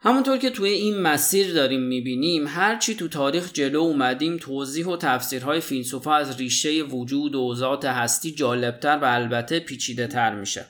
همونطور 0.00 0.38
که 0.38 0.50
توی 0.50 0.70
این 0.70 1.00
مسیر 1.00 1.54
داریم 1.54 1.80
می‌بینیم 1.80 2.46
هرچی 2.46 2.94
تو 2.94 3.08
تاریخ 3.08 3.52
جلو 3.52 3.80
اومدیم 3.80 4.36
توضیح 4.36 4.86
و 4.86 4.96
تفسیرهای 4.96 5.60
فیلسوفا 5.60 6.14
از 6.14 6.36
ریشه 6.36 6.82
وجود 6.82 7.34
و 7.34 7.54
ذات 7.54 7.84
هستی 7.84 8.34
جالبتر 8.34 8.98
و 8.98 9.04
البته 9.04 9.60
پیچیده 9.60 10.06
تر 10.06 10.34
میشه. 10.34 10.66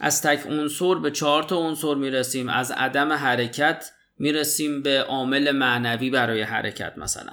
از 0.00 0.22
تک 0.22 0.46
عنصر 0.46 0.94
به 0.94 1.10
چهار 1.10 1.42
تا 1.42 1.56
عنصر 1.56 1.94
می‌رسیم 1.94 2.48
از 2.48 2.70
عدم 2.70 3.12
حرکت 3.12 3.92
می‌رسیم 4.22 4.82
به 4.82 5.02
عامل 5.02 5.52
معنوی 5.52 6.10
برای 6.10 6.42
حرکت 6.42 6.92
مثلا. 6.96 7.32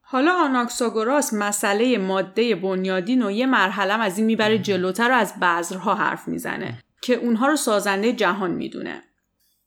حالا 0.00 0.32
آناکساگوراس 0.32 1.34
مسئله 1.34 1.98
ماده 1.98 2.54
بنیادین 2.54 3.22
و 3.22 3.30
یه 3.30 3.46
مرحله 3.46 4.00
از 4.02 4.18
این 4.18 4.26
می‌بره 4.26 4.58
جلوتر 4.58 5.10
و 5.10 5.14
از 5.14 5.34
بذرها 5.40 5.94
حرف 5.94 6.28
می‌زنه 6.28 6.78
که 7.02 7.14
اونها 7.14 7.46
رو 7.46 7.56
سازنده 7.56 8.12
جهان 8.12 8.50
می‌دونه. 8.50 9.02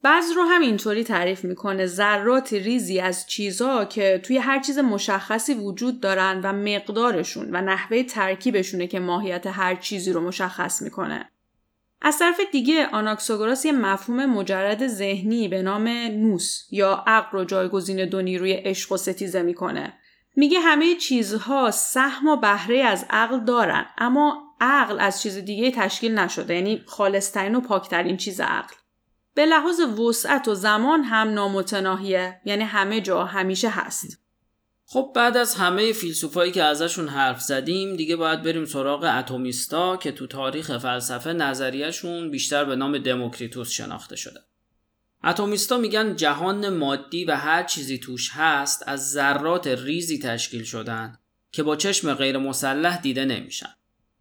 بعض 0.03 0.31
رو 0.35 0.43
هم 0.43 0.61
اینطوری 0.61 1.03
تعریف 1.03 1.43
می‌کنه. 1.43 1.85
ذرات 1.85 2.53
ریزی 2.53 2.99
از 2.99 3.27
چیزها 3.27 3.85
که 3.85 4.21
توی 4.23 4.37
هر 4.37 4.59
چیز 4.59 4.79
مشخصی 4.79 5.53
وجود 5.53 5.99
دارن 5.99 6.41
و 6.43 6.53
مقدارشون 6.53 7.49
و 7.55 7.61
نحوه 7.61 8.03
ترکیبشونه 8.03 8.87
که 8.87 8.99
ماهیت 8.99 9.47
هر 9.47 9.75
چیزی 9.75 10.13
رو 10.13 10.21
مشخص 10.21 10.81
می‌کنه. 10.81 11.29
از 12.03 12.19
طرف 12.19 12.39
دیگه 12.51 12.87
آناکساگوراس 12.87 13.65
یه 13.65 13.71
مفهوم 13.71 14.25
مجرد 14.25 14.87
ذهنی 14.87 15.47
به 15.47 15.61
نام 15.61 15.87
نوس 15.87 16.67
یا 16.71 17.03
عقل 17.07 17.37
رو 17.37 17.45
جایگزین 17.45 18.05
دو 18.05 18.21
نیروی 18.21 18.53
عشق 18.53 18.91
و 18.91 18.97
ستیزه 18.97 19.41
می‌کنه. 19.41 19.93
میگه 20.35 20.59
همه 20.59 20.95
چیزها 20.95 21.71
سهم 21.71 22.27
و 22.27 22.35
بهره 22.35 22.77
از 22.77 23.05
عقل 23.09 23.39
دارن 23.39 23.85
اما 23.97 24.43
عقل 24.61 24.99
از 24.99 25.21
چیز 25.21 25.37
دیگه 25.37 25.71
تشکیل 25.71 26.19
نشده 26.19 26.55
یعنی 26.55 26.83
خالصترین 26.85 27.55
و 27.55 27.61
پاکترین 27.61 28.17
چیز 28.17 28.41
عقل. 28.41 28.75
به 29.35 29.45
لحاظ 29.45 29.79
وسعت 29.79 30.47
و 30.47 30.55
زمان 30.55 31.03
هم 31.03 31.29
نامتناهیه 31.29 32.41
یعنی 32.45 32.63
همه 32.63 33.01
جا 33.01 33.25
همیشه 33.25 33.69
هست 33.69 34.22
خب 34.93 35.11
بعد 35.15 35.37
از 35.37 35.55
همه 35.55 35.93
فیلسوفایی 35.93 36.51
که 36.51 36.63
ازشون 36.63 37.07
حرف 37.07 37.41
زدیم 37.41 37.95
دیگه 37.95 38.15
باید 38.15 38.41
بریم 38.41 38.65
سراغ 38.65 39.03
اتمیستا 39.03 39.97
که 39.97 40.11
تو 40.11 40.27
تاریخ 40.27 40.77
فلسفه 40.77 41.33
نظریهشون 41.33 42.31
بیشتر 42.31 42.65
به 42.65 42.75
نام 42.75 42.97
دموکریتوس 42.97 43.71
شناخته 43.71 44.15
شده. 44.15 44.39
اتمیستا 45.23 45.77
میگن 45.77 46.15
جهان 46.15 46.69
مادی 46.69 47.25
و 47.25 47.35
هر 47.35 47.63
چیزی 47.63 47.97
توش 47.97 48.31
هست 48.33 48.83
از 48.87 49.11
ذرات 49.11 49.67
ریزی 49.67 50.19
تشکیل 50.19 50.63
شدن 50.63 51.17
که 51.51 51.63
با 51.63 51.75
چشم 51.75 52.13
غیر 52.13 52.37
مسلح 52.37 53.01
دیده 53.01 53.25
نمیشن 53.25 53.69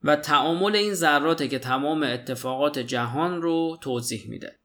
و 0.03 0.17
تعامل 0.17 0.77
این 0.77 0.95
ذراته 0.95 1.49
که 1.49 1.59
تمام 1.59 2.03
اتفاقات 2.03 2.79
جهان 2.79 3.43
رو 3.43 3.79
توضیح 3.81 4.29
میده. 4.29 4.59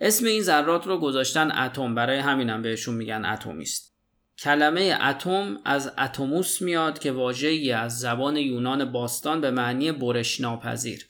اسم 0.00 0.26
این 0.26 0.42
ذرات 0.42 0.86
رو 0.86 0.98
گذاشتن 0.98 1.58
اتم 1.58 1.94
برای 1.94 2.18
همینم 2.18 2.62
بهشون 2.62 2.94
میگن 2.94 3.24
اتمیست. 3.24 3.93
کلمه 4.38 4.98
اتم 5.00 5.60
از 5.64 5.92
اتموس 5.98 6.62
میاد 6.62 6.98
که 6.98 7.12
واژه‌ای 7.12 7.72
از 7.72 8.00
زبان 8.00 8.36
یونان 8.36 8.92
باستان 8.92 9.40
به 9.40 9.50
معنی 9.50 9.92
برش 9.92 10.40
ناپذیر. 10.40 11.08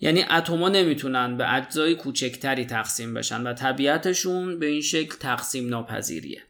یعنی 0.00 0.24
اتما 0.30 0.68
نمی‌تونن 0.68 1.36
به 1.36 1.54
اجزای 1.54 1.94
کوچکتری 1.94 2.64
تقسیم 2.64 3.14
بشن 3.14 3.46
و 3.46 3.52
طبیعتشون 3.52 4.58
به 4.58 4.66
این 4.66 4.80
شکل 4.80 5.16
تقسیم 5.16 5.68
ناپذیریه. 5.68 6.42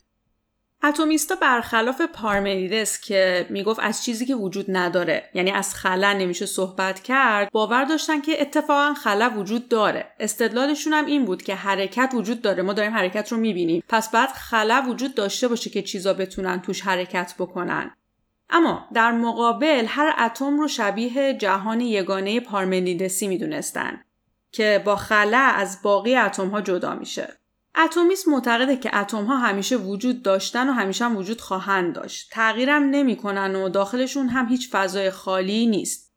اتمیستا 0.83 1.35
برخلاف 1.35 2.01
پارمنیدس 2.01 3.01
که 3.01 3.47
می‌گفت 3.51 3.81
از 3.83 4.05
چیزی 4.05 4.27
که 4.27 4.35
وجود 4.35 4.67
نداره 4.69 5.31
یعنی 5.35 5.51
از 5.51 5.75
خلا 5.75 6.13
نمیشه 6.13 6.47
صحبت 6.47 7.03
کرد 7.03 7.51
باور 7.53 7.85
داشتن 7.85 8.21
که 8.21 8.43
اتفاقا 8.43 8.95
خلا 8.95 9.31
وجود 9.37 9.69
داره. 9.69 10.07
استدلالشون 10.21 10.93
هم 10.93 11.07
این 11.07 11.25
بود 11.25 11.43
که 11.43 11.55
حرکت 11.55 12.11
وجود 12.15 12.43
داره 12.43 12.63
ما 12.63 12.73
داریم 12.73 12.93
حرکت 12.93 13.33
رو 13.33 13.39
می‌بینیم. 13.39 13.83
پس 13.89 14.11
بعد 14.11 14.29
خلا 14.29 14.85
وجود 14.89 15.15
داشته 15.15 15.49
باشه 15.49 15.71
که 15.71 15.83
چیزا 15.83 16.15
بتونن 16.15 16.61
توش 16.61 16.81
حرکت 16.81 17.35
بکنن. 17.39 17.97
اما 18.51 18.89
در 18.95 19.13
مقابل 19.13 19.85
هر 19.89 20.15
اتم 20.19 20.61
رو 20.61 20.69
شبیه 20.69 21.35
جهان 21.35 21.81
یگانه 21.81 22.41
پارمنیدسی 22.41 23.29
می‌دونستن 23.29 24.05
که 24.53 24.83
با 24.85 24.97
خلا 24.97 25.53
از 25.55 25.83
باقی 25.83 26.17
اتم 26.17 26.49
ها 26.49 26.61
جدا 26.61 26.95
میشه. 26.95 27.39
اتمیست 27.79 28.29
معتقده 28.29 28.77
که 28.77 28.99
اتم 28.99 29.25
ها 29.25 29.37
همیشه 29.37 29.77
وجود 29.77 30.23
داشتن 30.23 30.69
و 30.69 30.73
همیشه 30.73 31.05
هم 31.05 31.17
وجود 31.17 31.41
خواهند 31.41 31.95
داشت. 31.95 32.31
تغییرم 32.33 32.83
نمی‌کنن 32.83 33.55
و 33.55 33.69
داخلشون 33.69 34.29
هم 34.29 34.49
هیچ 34.49 34.71
فضای 34.71 35.11
خالی 35.11 35.67
نیست. 35.67 36.13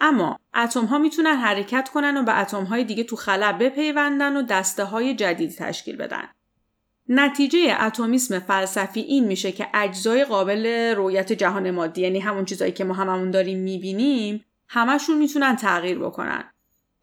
اما 0.00 0.38
اتم 0.54 0.84
ها 0.84 0.98
می‌تونن 0.98 1.36
حرکت 1.36 1.88
کنن 1.88 2.16
و 2.16 2.22
به 2.22 2.40
اتم 2.40 2.64
های 2.64 2.84
دیگه 2.84 3.04
تو 3.04 3.16
خلا 3.16 3.52
بپیوندن 3.52 4.36
و 4.36 4.42
دسته 4.42 4.84
های 4.84 5.14
جدیدی 5.14 5.54
تشکیل 5.54 5.96
بدن. 5.96 6.28
نتیجه 7.08 7.76
اتمیسم 7.80 8.38
فلسفی 8.38 9.00
این 9.00 9.24
میشه 9.24 9.52
که 9.52 9.68
اجزای 9.74 10.24
قابل 10.24 10.94
رویت 10.96 11.32
جهان 11.32 11.70
مادی 11.70 12.00
یعنی 12.00 12.20
همون 12.20 12.44
چیزایی 12.44 12.72
که 12.72 12.84
ما 12.84 12.94
هممون 12.94 13.30
داریم 13.30 13.58
می‌بینیم 13.58 14.44
همشون 14.68 15.18
می‌تونن 15.18 15.56
تغییر 15.56 15.98
بکنن. 15.98 16.51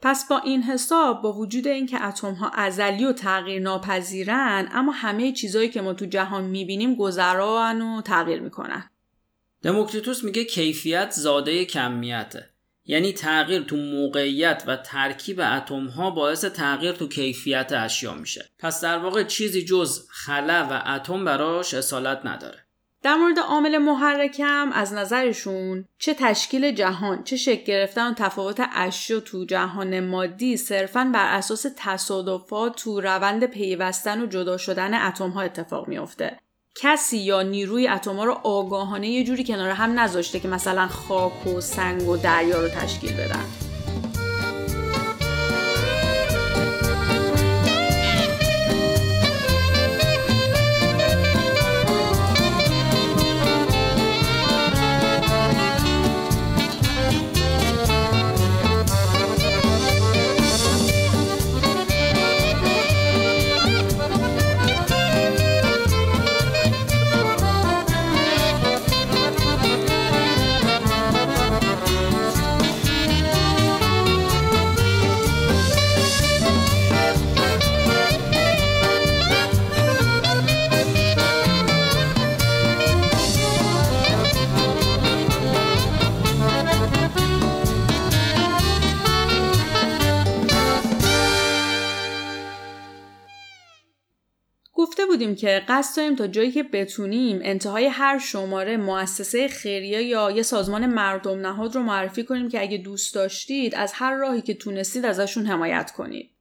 پس 0.01 0.27
با 0.29 0.39
این 0.39 0.63
حساب 0.63 1.21
با 1.21 1.33
وجود 1.33 1.67
اینکه 1.67 2.03
اتم 2.03 2.33
ها 2.33 2.49
ازلی 2.49 3.05
و 3.05 3.13
تغییر 3.13 3.61
ناپذیرن 3.61 4.69
اما 4.71 4.91
همه 4.91 5.31
چیزهایی 5.31 5.69
که 5.69 5.81
ما 5.81 5.93
تو 5.93 6.05
جهان 6.05 6.43
می‌بینیم 6.43 6.95
گذران 6.95 7.81
و 7.81 8.01
تغییر 8.01 8.41
می‌کنن. 8.41 8.89
دموکریتوس 9.61 10.23
میگه 10.23 10.43
کیفیت 10.43 11.11
زاده 11.11 11.65
کمیته. 11.65 12.49
یعنی 12.85 13.13
تغییر 13.13 13.61
تو 13.61 13.75
موقعیت 13.75 14.63
و 14.67 14.77
ترکیب 14.77 15.39
اتم 15.39 15.87
ها 15.87 16.11
باعث 16.11 16.45
تغییر 16.45 16.91
تو 16.91 17.07
کیفیت 17.07 17.71
اشیا 17.75 18.13
میشه. 18.13 18.49
پس 18.59 18.81
در 18.81 18.97
واقع 18.97 19.23
چیزی 19.23 19.65
جز 19.65 20.07
خلا 20.09 20.67
و 20.71 20.83
اتم 20.95 21.25
براش 21.25 21.73
اصالت 21.73 22.21
نداره. 22.25 22.68
در 23.03 23.15
مورد 23.15 23.39
عامل 23.39 23.77
محرکم 23.77 24.71
از 24.73 24.93
نظرشون 24.93 25.85
چه 25.97 26.13
تشکیل 26.13 26.71
جهان 26.71 27.23
چه 27.23 27.37
شکل 27.37 27.63
گرفتن 27.63 28.11
و 28.11 28.13
تفاوت 28.13 28.61
اشیا 28.73 29.19
تو 29.19 29.45
جهان 29.45 29.99
مادی 29.99 30.57
صرفا 30.57 31.11
بر 31.13 31.37
اساس 31.37 31.65
تصادفات 31.77 32.75
تو 32.75 33.01
روند 33.01 33.45
پیوستن 33.45 34.21
و 34.21 34.25
جدا 34.25 34.57
شدن 34.57 34.93
اتم 35.07 35.29
ها 35.29 35.41
اتفاق 35.41 35.87
میافته. 35.87 36.39
کسی 36.75 37.17
یا 37.17 37.41
نیروی 37.41 37.87
اتم 37.87 38.15
ها 38.15 38.25
رو 38.25 38.33
آگاهانه 38.43 39.07
یه 39.07 39.23
جوری 39.23 39.43
کنار 39.43 39.69
هم 39.69 39.99
نذاشته 39.99 40.39
که 40.39 40.47
مثلا 40.47 40.87
خاک 40.87 41.47
و 41.47 41.61
سنگ 41.61 42.07
و 42.07 42.17
دریا 42.17 42.61
رو 42.61 42.67
تشکیل 42.67 43.13
بدن. 43.13 43.68
بودیم 95.05 95.35
که 95.35 95.65
قصد 95.67 95.97
داریم 95.97 96.15
تا 96.15 96.27
جایی 96.27 96.51
که 96.51 96.63
بتونیم 96.63 97.39
انتهای 97.41 97.85
هر 97.85 98.19
شماره 98.19 98.77
مؤسسه 98.77 99.47
خیریه 99.47 100.03
یا 100.03 100.31
یه 100.31 100.43
سازمان 100.43 100.85
مردم 100.85 101.39
نهاد 101.39 101.75
رو 101.75 101.81
معرفی 101.81 102.23
کنیم 102.23 102.49
که 102.49 102.61
اگه 102.61 102.77
دوست 102.77 103.15
داشتید 103.15 103.75
از 103.75 103.93
هر 103.95 104.15
راهی 104.15 104.41
که 104.41 104.53
تونستید 104.53 105.05
ازشون 105.05 105.45
حمایت 105.45 105.91
کنید. 105.91 106.31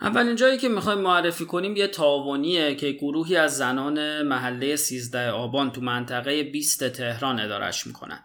اولین 0.00 0.36
جایی 0.36 0.58
که 0.58 0.68
می‌خوایم 0.68 1.00
معرفی 1.00 1.44
کنیم 1.44 1.76
یه 1.76 1.86
تاوانیه 1.86 2.74
که 2.74 2.92
گروهی 2.92 3.36
از 3.36 3.56
زنان 3.56 4.22
محله 4.22 4.76
13 4.76 5.30
آبان 5.30 5.72
تو 5.72 5.80
منطقه 5.80 6.42
20 6.42 6.88
تهران 6.88 7.40
ادارش 7.40 7.86
می‌کنن. 7.86 8.24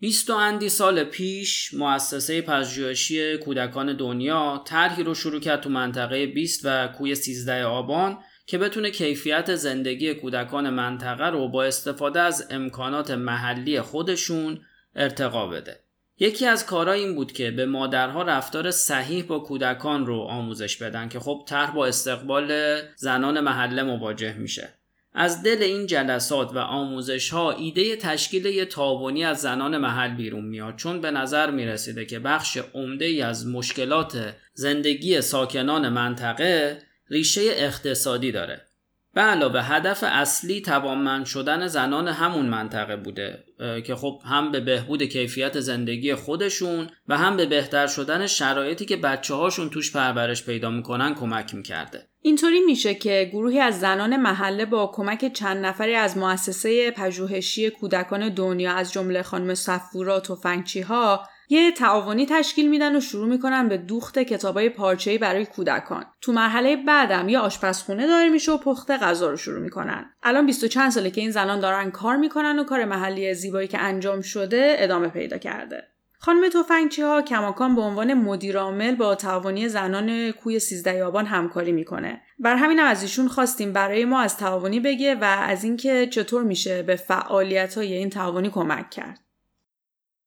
20 0.00 0.30
اندی 0.30 0.68
سال 0.68 1.04
پیش 1.04 1.74
مؤسسه 1.74 2.42
پژوهشی 2.42 3.38
کودکان 3.38 3.96
دنیا 3.96 4.62
طرحی 4.66 5.02
رو 5.02 5.14
شروع 5.14 5.40
کرد 5.40 5.60
تو 5.60 5.70
منطقه 5.70 6.26
20 6.26 6.60
و 6.64 6.88
کوی 6.88 7.14
13 7.14 7.64
آبان 7.64 8.18
که 8.50 8.58
بتونه 8.58 8.90
کیفیت 8.90 9.54
زندگی 9.54 10.14
کودکان 10.14 10.70
منطقه 10.70 11.26
رو 11.26 11.48
با 11.48 11.64
استفاده 11.64 12.20
از 12.20 12.46
امکانات 12.50 13.10
محلی 13.10 13.80
خودشون 13.80 14.60
ارتقا 14.94 15.46
بده. 15.46 15.80
یکی 16.18 16.46
از 16.46 16.66
کارها 16.66 16.94
این 16.94 17.14
بود 17.14 17.32
که 17.32 17.50
به 17.50 17.66
مادرها 17.66 18.22
رفتار 18.22 18.70
صحیح 18.70 19.24
با 19.24 19.38
کودکان 19.38 20.06
رو 20.06 20.20
آموزش 20.20 20.76
بدن 20.76 21.08
که 21.08 21.20
خب 21.20 21.44
طرح 21.46 21.70
با 21.70 21.86
استقبال 21.86 22.80
زنان 22.96 23.40
محله 23.40 23.82
مواجه 23.82 24.32
میشه. 24.32 24.68
از 25.14 25.42
دل 25.42 25.62
این 25.62 25.86
جلسات 25.86 26.54
و 26.54 26.58
آموزش 26.58 27.30
ها 27.30 27.50
ایده 27.50 27.96
تشکیل 27.96 28.46
یه 28.46 28.64
تابونی 28.64 29.24
از 29.24 29.38
زنان 29.38 29.78
محل 29.78 30.14
بیرون 30.14 30.44
میاد 30.44 30.76
چون 30.76 31.00
به 31.00 31.10
نظر 31.10 31.50
می‌رسیده 31.50 32.04
که 32.04 32.18
بخش 32.18 32.58
عمده 32.74 33.24
از 33.24 33.46
مشکلات 33.46 34.34
زندگی 34.54 35.20
ساکنان 35.20 35.88
منطقه 35.88 36.89
ریشه 37.10 37.40
اقتصادی 37.44 38.32
داره. 38.32 38.66
به 39.14 39.20
علاوه 39.20 39.60
هدف 39.60 40.04
اصلی 40.06 40.60
توانمند 40.60 41.26
شدن 41.26 41.66
زنان 41.66 42.08
همون 42.08 42.46
منطقه 42.46 42.96
بوده 42.96 43.44
که 43.86 43.94
خب 43.94 44.20
هم 44.24 44.52
به 44.52 44.60
بهبود 44.60 45.02
کیفیت 45.02 45.60
زندگی 45.60 46.14
خودشون 46.14 46.90
و 47.08 47.18
هم 47.18 47.36
به 47.36 47.46
بهتر 47.46 47.86
شدن 47.86 48.26
شرایطی 48.26 48.84
که 48.84 48.96
بچه 48.96 49.34
هاشون 49.34 49.70
توش 49.70 49.92
پرورش 49.92 50.44
پیدا 50.44 50.70
می‌کنن 50.70 51.14
کمک 51.14 51.54
می‌کرده. 51.54 52.08
اینطوری 52.22 52.60
میشه 52.60 52.94
که 52.94 53.30
گروهی 53.32 53.60
از 53.60 53.80
زنان 53.80 54.16
محله 54.16 54.64
با 54.64 54.90
کمک 54.94 55.32
چند 55.32 55.66
نفری 55.66 55.94
از 55.94 56.16
مؤسسه 56.16 56.90
پژوهشی 56.90 57.70
کودکان 57.70 58.28
دنیا 58.28 58.72
از 58.72 58.92
جمله 58.92 59.22
خانم 59.22 59.54
صفورا 59.54 60.20
تفنگچی 60.20 60.80
ها 60.80 61.28
یه 61.52 61.72
تعاونی 61.72 62.26
تشکیل 62.26 62.70
میدن 62.70 62.96
و 62.96 63.00
شروع 63.00 63.26
می‌کنن 63.26 63.68
به 63.68 63.76
دوخت 63.76 64.18
کتابای 64.18 64.68
پارچه‌ای 64.68 65.18
برای 65.18 65.46
کودکان. 65.46 66.04
تو 66.20 66.32
مرحله 66.32 66.76
بعدم 66.76 67.28
یه 67.28 67.38
آشپزخونه 67.38 68.06
داره 68.06 68.28
میشه 68.28 68.52
و 68.52 68.58
پخت 68.58 68.90
غذا 68.90 69.30
رو 69.30 69.36
شروع 69.36 69.60
می‌کنن. 69.60 70.10
الان 70.22 70.46
بیست 70.46 70.64
و 70.64 70.68
چند 70.68 70.90
ساله 70.90 71.10
که 71.10 71.20
این 71.20 71.30
زنان 71.30 71.60
دارن 71.60 71.90
کار 71.90 72.16
می‌کنن 72.16 72.58
و 72.58 72.64
کار 72.64 72.84
محلی 72.84 73.34
زیبایی 73.34 73.68
که 73.68 73.78
انجام 73.78 74.20
شده 74.20 74.76
ادامه 74.78 75.08
پیدا 75.08 75.38
کرده. 75.38 75.82
خانم 76.18 76.48
توفنگچی 76.48 77.02
ها 77.02 77.22
کماکان 77.22 77.74
به 77.74 77.80
عنوان 77.82 78.14
مدیرعامل 78.14 78.94
با 78.94 79.14
تعاونی 79.14 79.68
زنان 79.68 80.30
کوی 80.30 80.58
سیزده 80.58 80.94
یابان 80.94 81.26
همکاری 81.26 81.72
می‌کنه. 81.72 82.20
بر 82.38 82.56
همین 82.56 82.80
از 82.80 83.02
ایشون 83.02 83.28
خواستیم 83.28 83.72
برای 83.72 84.04
ما 84.04 84.20
از 84.20 84.36
تعاونی 84.36 84.80
بگه 84.80 85.14
و 85.14 85.24
از 85.24 85.64
اینکه 85.64 86.06
چطور 86.06 86.42
میشه 86.42 86.82
به 86.82 86.96
فعالیت 86.96 87.74
های 87.74 87.92
این 87.92 88.10
تعاونی 88.10 88.50
کمک 88.50 88.90
کرد. 88.90 89.20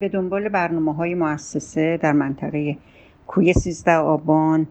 به 0.03 0.09
دنبال 0.09 0.49
برنامه 0.49 0.93
های 0.93 1.15
مؤسسه 1.15 1.97
در 1.97 2.11
منطقه 2.11 2.77
کوی 3.27 3.53
سیزده 3.53 3.95
آبان 3.95 4.67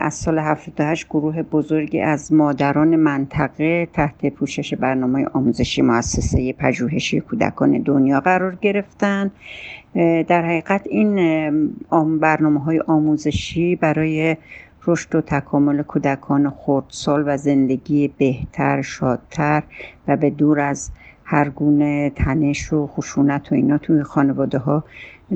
از 0.00 0.14
سال 0.14 0.38
78 0.38 1.08
گروه 1.08 1.42
بزرگی 1.42 2.00
از 2.00 2.32
مادران 2.32 2.96
منطقه 2.96 3.88
تحت 3.92 4.26
پوشش 4.26 4.74
برنامه 4.74 5.26
آموزشی 5.32 5.82
مؤسسه 5.82 6.52
پژوهشی 6.52 7.20
کودکان 7.20 7.82
دنیا 7.82 8.20
قرار 8.20 8.58
گرفتن 8.60 9.30
در 10.28 10.42
حقیقت 10.42 10.86
این 10.86 11.16
برنامه 12.20 12.60
های 12.60 12.80
آموزشی 12.80 13.76
برای 13.76 14.36
رشد 14.86 15.14
و 15.14 15.20
تکامل 15.20 15.82
کودکان 15.82 16.50
خردسال 16.50 17.24
و 17.26 17.36
زندگی 17.36 18.08
بهتر 18.08 18.82
شادتر 18.82 19.62
و 20.08 20.16
به 20.16 20.30
دور 20.30 20.60
از 20.60 20.90
هر 21.28 21.48
گونه 21.48 22.10
تنش 22.10 22.72
و 22.72 22.86
خشونت 22.86 23.52
و 23.52 23.54
اینا 23.54 23.78
توی 23.78 24.02
خانواده 24.02 24.58
ها 24.58 24.84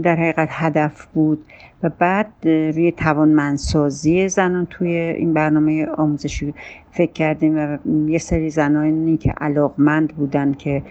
در 0.03 0.16
حقیقت 0.16 0.48
هدف 0.50 1.07
بود 1.07 1.44
و 1.83 1.90
بعد 1.98 2.26
روی 2.44 2.92
توانمندسازی 2.92 4.29
زنان 4.29 4.66
توی 4.66 4.88
این 4.92 5.35
برنامه 5.35 5.87
آموزشی 5.87 6.55
فکر 6.90 7.12
کردیم 7.12 7.57
و 7.57 7.79
یه 8.09 8.18
سری 8.18 8.50
زنانی 8.50 9.16
که 9.16 9.31
علاقمند 9.31 10.09
بودن 10.16 10.53
که 10.53 10.83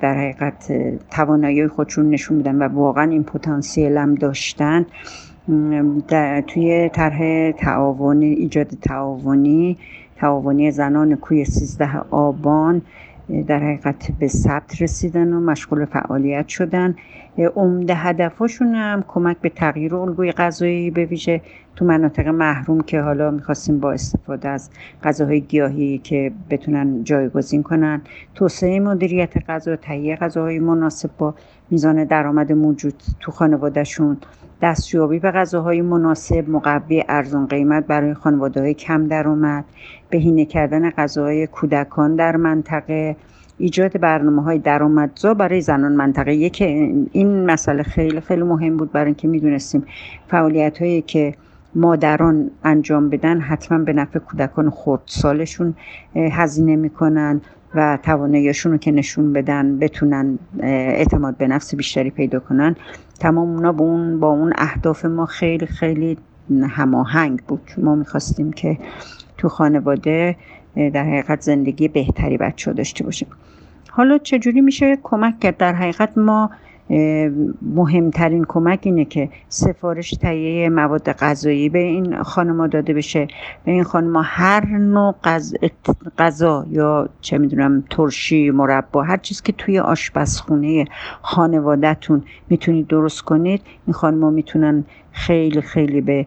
در 0.00 0.14
حقیقت 0.14 0.72
توانایی 1.10 1.68
خودشون 1.68 2.10
نشون 2.10 2.36
بودن 2.36 2.54
و 2.54 2.68
واقعا 2.68 3.10
این 3.10 3.24
پتانسیل 3.24 3.96
هم 3.96 4.14
داشتن 4.14 4.86
توی 6.46 6.90
طرح 6.92 7.50
تعاونی 7.52 8.26
ایجاد 8.26 8.66
تعاونی 8.66 9.76
تعاونی 10.16 10.70
زنان 10.70 11.16
کوی 11.16 11.44
13 11.44 11.98
آبان 12.10 12.82
در 13.46 13.58
حقیقت 13.58 14.10
به 14.18 14.28
ثبت 14.28 14.82
رسیدن 14.82 15.32
و 15.32 15.40
مشغول 15.40 15.84
فعالیت 15.84 16.48
شدن. 16.48 16.96
عمده 17.56 17.94
هدفاشون 17.94 18.74
هم 18.74 19.04
کمک 19.08 19.36
به 19.40 19.48
تغییر 19.48 19.94
الگوی 19.94 20.32
غذایی 20.32 20.90
به 20.90 21.04
ویژه 21.04 21.40
تو 21.76 21.84
مناطق 21.84 22.28
محروم 22.28 22.80
که 22.80 23.00
حالا 23.00 23.30
می‌خواستیم 23.30 23.80
با 23.80 23.92
استفاده 23.92 24.48
از 24.48 24.70
غذاهای 25.02 25.40
گیاهی 25.40 25.98
که 25.98 26.32
بتونن 26.50 27.04
جایگزین 27.04 27.62
کنن. 27.62 28.02
توسعه 28.34 28.80
مدیریت 28.80 29.50
غذا 29.50 29.76
تهیه 29.76 30.16
غذاهای 30.16 30.58
مناسب 30.58 31.10
با 31.18 31.34
میزان 31.70 32.04
درآمد 32.04 32.52
موجود 32.52 33.02
تو 33.20 33.32
خانوادهشون. 33.32 34.16
دستیابی 34.62 35.18
به 35.18 35.30
غذاهای 35.30 35.82
مناسب 35.82 36.48
مقوی 36.48 37.04
ارزان 37.08 37.46
قیمت 37.46 37.86
برای 37.86 38.14
خانواده 38.14 38.60
های 38.60 38.74
کم 38.74 39.06
درآمد. 39.06 39.64
بهینه 40.14 40.44
کردن 40.44 40.90
غذاهای 40.90 41.46
کودکان 41.46 42.16
در 42.16 42.36
منطقه 42.36 43.16
ایجاد 43.58 44.00
برنامه 44.00 44.42
های 44.42 44.58
درآمدزا 44.58 45.34
برای 45.34 45.60
زنان 45.60 45.92
منطقه. 45.92 46.34
یک 46.34 46.62
این 47.12 47.46
مسئله 47.46 47.82
خیلی 47.82 48.20
خیلی 48.20 48.42
مهم 48.42 48.76
بود 48.76 48.92
برای 48.92 49.06
اینکه 49.06 49.28
می‌دونستیم 49.28 49.84
فعالیت 50.28 50.78
هایی 50.78 51.02
که 51.02 51.34
مادران 51.74 52.50
انجام 52.64 53.10
بدن 53.10 53.40
حتما 53.40 53.78
به 53.78 53.92
نفع 53.92 54.18
کودکان 54.18 54.70
خردسالشون 54.70 55.74
هزینه 56.14 56.76
می‌کنن 56.76 57.40
و 57.74 57.98
تواناییشون 58.02 58.72
رو 58.72 58.78
که 58.78 58.92
نشون 58.92 59.32
بدن 59.32 59.78
بتونن 59.78 60.38
اعتماد 60.60 61.36
به 61.36 61.48
نفس 61.48 61.74
بیشتری 61.74 62.10
پیدا 62.10 62.40
کنن. 62.40 62.76
تمام 63.20 63.48
اونا 63.48 63.72
با 63.72 63.84
اون 63.84 64.20
با 64.20 64.28
اون 64.28 64.52
اهداف 64.56 65.04
ما 65.04 65.26
خیلی 65.26 65.66
خیلی 65.66 66.18
هماهنگ 66.68 67.42
بود. 67.48 67.70
ما 67.78 67.94
می‌خواستیم 67.94 68.52
که 68.52 68.78
تو 69.44 69.48
خانواده 69.48 70.36
در 70.76 71.04
حقیقت 71.04 71.40
زندگی 71.40 71.88
بهتری 71.88 72.36
بچه 72.36 72.72
داشته 72.72 73.04
باشیم. 73.04 73.28
حالا 73.90 74.18
چجوری 74.18 74.60
میشه 74.60 74.98
کمک 75.02 75.40
کرد؟ 75.40 75.56
در 75.56 75.72
حقیقت 75.72 76.18
ما 76.18 76.50
مهمترین 77.62 78.44
کمک 78.48 78.80
اینه 78.82 79.04
که 79.04 79.28
سفارش 79.48 80.10
تهیه 80.10 80.68
مواد 80.68 81.12
غذایی 81.12 81.68
به 81.68 81.78
این 81.78 82.22
خانما 82.22 82.66
داده 82.66 82.94
بشه. 82.94 83.26
به 83.64 83.72
این 83.72 83.82
خانما 83.82 84.22
هر 84.22 84.66
نوع 84.66 85.14
غذا 86.18 86.66
یا 86.70 87.08
چه 87.20 87.38
می‌دونم 87.38 87.84
ترشی 87.90 88.50
مربا 88.50 89.02
هر 89.02 89.16
چیز 89.16 89.42
که 89.42 89.52
توی 89.52 89.78
آشپزخونه 89.78 90.84
خانوادهتون 91.22 92.22
می‌تونید 92.50 92.86
درست 92.86 93.22
کنید 93.22 93.62
این 93.86 93.94
خانما 93.94 94.30
می‌تونن 94.30 94.84
خیلی 95.12 95.60
خیلی 95.60 96.00
به 96.00 96.26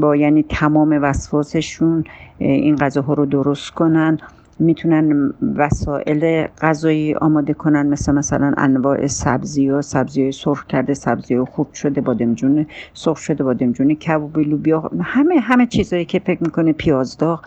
با 0.00 0.16
یعنی 0.16 0.42
تمام 0.42 0.98
وسواسشون 1.02 2.04
این 2.38 2.76
غذاها 2.76 3.14
رو 3.14 3.26
درست 3.26 3.70
کنن. 3.70 4.18
می‌تونن 4.62 5.32
وسایل 5.56 6.46
غذایی 6.60 7.14
آماده 7.14 7.54
کنن 7.54 7.86
مثل 7.86 8.12
مثلا 8.12 8.54
انواع 8.56 9.06
سبزی 9.06 9.70
و 9.70 9.82
سبزی 9.82 10.32
سرخ 10.32 10.66
کرده 10.66 10.94
سبزی 10.94 11.38
خوب 11.38 11.74
شده 11.74 12.00
بادمجون 12.00 12.66
سرخ 12.94 13.16
شده 13.16 13.44
بادمجون 13.44 13.94
کباب 13.94 14.38
لوبیا 14.38 14.90
همه 15.02 15.40
همه 15.40 15.66
چیزایی 15.66 16.04
که 16.04 16.18
فکر 16.18 16.42
می‌کنه 16.42 16.72
پیازداغ. 16.72 17.44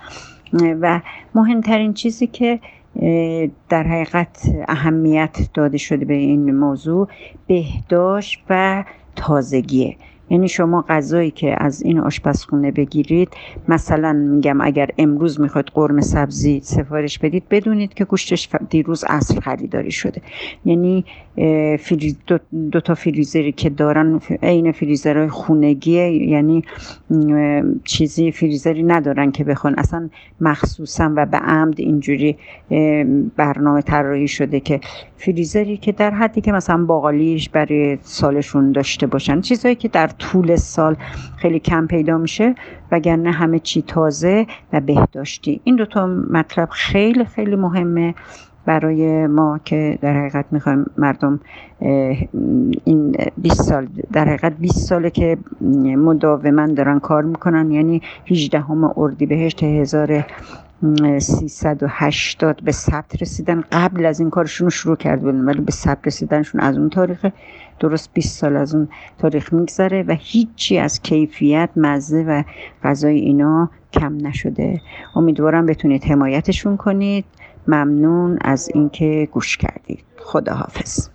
و 0.82 1.01
مهمترین 1.36 1.93
چیزی 1.93 2.28
که 2.28 2.60
در 3.69 3.84
حقیقت 3.84 4.49
اهمیت 4.67 5.38
داده 5.54 5.78
شده 5.78 6.06
به 6.06 6.13
این 6.13 6.56
موضوع 6.56 7.08
بهداشت 7.47 8.43
و 8.49 8.84
تازگیه. 9.15 9.95
یعنی 10.30 10.48
شما 10.48 10.86
غذایی 10.90 11.32
که 11.32 11.56
از 11.64 11.82
این 11.82 12.00
آشپزخونه 12.00 12.72
بگیرید 12.72 13.30
مثلا 13.68 14.14
میگم 14.14 14.62
اگر 14.62 14.90
امروز 14.98 15.42
می‌خواید 15.42 15.68
قرمه 15.74 16.02
سبزی 16.02 16.60
سفارش 16.64 17.20
بدید 17.20 17.44
بدونید 17.50 17.94
که 17.94 18.06
گوشتش 18.06 18.50
دیروز 18.70 19.04
اصل 19.08 19.40
خریداری 19.40 19.92
شده. 19.92 20.22
یعنی 20.66 21.06
دو, 22.28 22.38
دو 22.72 22.80
تا 22.80 22.96
فریزری 22.96 23.52
که 23.52 23.70
دارن 23.70 24.20
عین 24.44 24.72
فریزرهای 24.72 25.30
خونگیه 25.30 26.12
یعنی 26.12 26.64
چیزی 27.84 28.32
فریزری 28.32 28.84
ندارن 28.84 29.32
که 29.32 29.44
بخون. 29.44 29.76
اصلا 29.78 30.10
مخصوصا 30.42 31.14
و 31.16 31.26
به 31.26 31.38
عمد 31.38 31.80
اینجوری 31.80 32.38
برنامه 33.36 33.82
طراحی 33.82 34.28
شده 34.28 34.60
که 34.60 34.80
فریزری 35.18 35.78
که 35.78 35.92
در 35.92 36.12
حدی 36.12 36.42
که 36.42 36.52
مثلا 36.52 36.86
باقالیش 36.86 37.50
برای 37.50 37.98
سالشون 38.02 38.72
داشته 38.72 39.08
باشن 39.08 39.42
چیزهایی 39.42 39.76
که 39.76 39.88
در 39.88 40.08
طول 40.19 40.56
سال 40.56 40.95
خیلی 41.38 41.60
کم 41.60 41.88
پیدا 41.88 42.17
میشه 42.17 42.56
وگرنه 42.91 43.32
همه 43.32 43.60
چی 43.60 43.82
تازه 43.82 44.47
و 44.73 44.82
بهداشتی. 44.82 45.62
این 45.63 45.75
دوتا 45.75 46.08
مطلب 46.32 46.69
خیلی 46.71 47.25
خیلی 47.25 47.56
مهمه 47.56 48.15
برای 48.65 49.28
ما 49.28 49.60
که 49.65 49.97
در 50.01 50.19
حقیقت 50.19 50.45
می‌خوایم 50.51 50.86
مردم 50.97 51.39
این 52.86 53.15
20 53.38 53.62
سال 53.62 53.88
در 54.13 54.25
حقیقت 54.25 54.58
20 54.58 54.78
ساله 54.78 55.10
که 55.10 55.38
مداوما 55.97 56.67
دارن 56.67 56.99
کار 56.99 57.23
می‌کنن. 57.23 57.71
یعنی 57.71 58.01
18 58.28 58.60
همه 58.60 58.93
اردی 58.97 59.25
بهشت 59.25 59.63
1380 59.63 62.62
به 62.63 62.71
ثبت 62.71 63.21
رسیدن. 63.21 63.63
قبل 63.71 64.06
از 64.06 64.19
این 64.19 64.30
کارشون 64.30 64.65
رو 64.65 64.71
شروع 64.71 64.95
کرد 64.95 65.25
ولی 65.25 65.62
به 65.62 65.71
ثبت 65.71 66.08
رسیدنشون 66.08 66.62
از 66.62 66.78
اون 66.78 66.89
تاریخ 66.89 67.25
درست 67.80 68.14
20 68.14 68.40
سال 68.40 68.56
از 68.56 68.76
اون 68.76 68.90
تاریخ 69.20 69.54
میگذره 69.54 70.04
و 70.08 70.16
هیچی 70.20 70.78
از 70.78 71.02
کیفیت 71.02 71.70
مزه 71.76 72.24
و 72.28 72.44
غذای 72.84 73.20
اینا 73.20 73.72
کم 73.94 74.28
نشده. 74.28 74.82
امیدوارم 75.16 75.66
بتونید 75.66 76.04
حمایتشون 76.04 76.78
کنید. 76.78 77.26
ممنون 77.68 78.38
از 78.42 78.70
اینکه 78.74 79.30
گوش 79.32 79.58
کردید. 79.58 80.04
خداحافظ. 80.18 81.10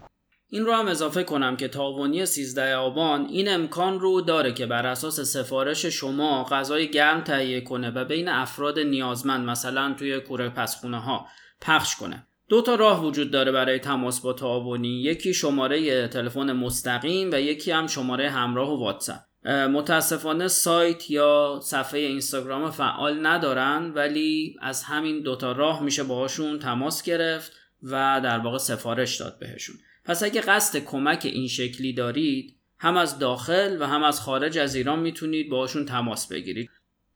این 0.53 0.67
رو 0.67 0.73
هم 0.73 0.89
اضافه 0.89 1.23
کنم 1.23 1.57
که 1.57 1.69
تاوانی 1.69 2.27
13 2.27 2.75
آبان 2.75 3.27
این 3.27 3.49
امکان 3.49 4.01
رو 4.01 4.21
داره 4.21 4.53
که 4.53 4.67
بر 4.67 4.87
اساس 4.87 5.21
سفارش 5.21 5.87
شما 5.87 6.45
غذای 6.45 6.91
گرم 6.91 7.21
تهیه 7.21 7.61
کنه 7.61 7.91
و 7.91 8.05
بین 8.05 8.29
افراد 8.29 8.79
نیازمند 8.79 9.49
مثلا 9.49 9.95
توی 9.99 10.21
کوره 10.21 10.49
پسخونه 10.49 11.01
ها 11.01 11.27
پخش 11.61 11.97
کنه. 11.97 12.27
دو 12.51 12.63
تا 12.63 12.75
راه 12.75 13.05
وجود 13.05 13.31
داره 13.31 13.53
برای 13.53 13.79
تماس 13.79 14.21
با 14.21 14.33
تعاونی 14.33 15.03
یکی 15.03 15.35
شماره 15.35 16.09
تلفن 16.09 16.53
مستقیم 16.53 17.31
و 17.33 17.41
یکی 17.41 17.71
هم 17.71 17.87
شماره 17.87 18.31
همراه 18.31 18.71
و 18.71 18.81
واتساپ. 18.81 19.21
متاسفانه 19.47 20.49
سایت 20.49 21.11
یا 21.11 21.61
صفحه 21.63 22.01
اینستاگرام 22.01 22.71
فعال 22.71 23.27
ندارن 23.27 23.93
ولی 23.95 24.57
از 24.61 24.83
همین 24.83 25.23
دوتا 25.23 25.53
راه 25.53 25.83
میشه 25.83 26.03
باهاشون 26.03 26.59
تماس 26.59 27.03
گرفت 27.03 27.53
و 27.83 28.21
در 28.25 28.39
واقع 28.39 28.59
سفارش 28.59 29.21
داد 29.21 29.39
بهشون. 29.39 29.77
پس 30.05 30.23
اگه 30.23 30.41
قصد 30.41 30.79
کمک 30.85 31.21
این 31.25 31.49
شکلی 31.49 31.93
دارید 31.93 32.57
هم 32.79 32.97
از 32.97 33.19
داخل 33.19 33.83
و 33.83 33.87
هم 33.87 34.03
از 34.03 34.21
خارج 34.21 34.59
از 34.59 34.75
ایران 34.75 34.99
می‌تونید 34.99 35.51
باهاشون 35.51 35.87
تماس 35.87 36.29
بگیرید. 36.29 36.71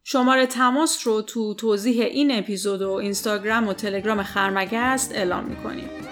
شماره 0.06 0.46
تماس 0.46 1.06
رو 1.06 1.22
تو 1.22 1.54
توضیح 1.54 2.04
این 2.04 2.38
اپیزود 2.38 2.82
و 2.82 2.90
اینستاگرام 2.90 3.68
و 3.68 3.72
تلگرام 3.72 4.22
خرمگست 4.22 5.12
اعلام 5.14 5.44
می‌کنیم. 5.44 6.03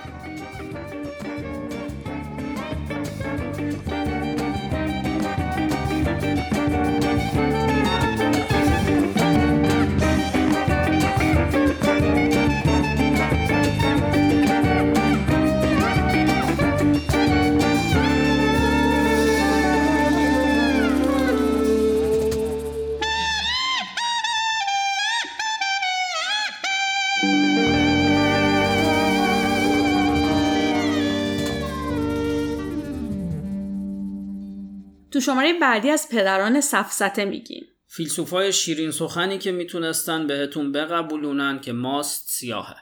شماره 35.33 35.53
بعدی 35.53 35.91
از 35.91 36.09
پدران 36.09 36.61
سفسته 36.61 37.25
میگیم. 37.25 37.65
فیلسوفای 37.87 38.53
شیرین 38.53 38.91
سخنی 38.91 39.39
که 39.39 39.53
می‌تونستن 39.53 40.27
بهتون 40.27 40.73
بقبولونن 40.73 41.61
که 41.61 41.73
ماست 41.73 42.29
سیاهه. 42.29 42.77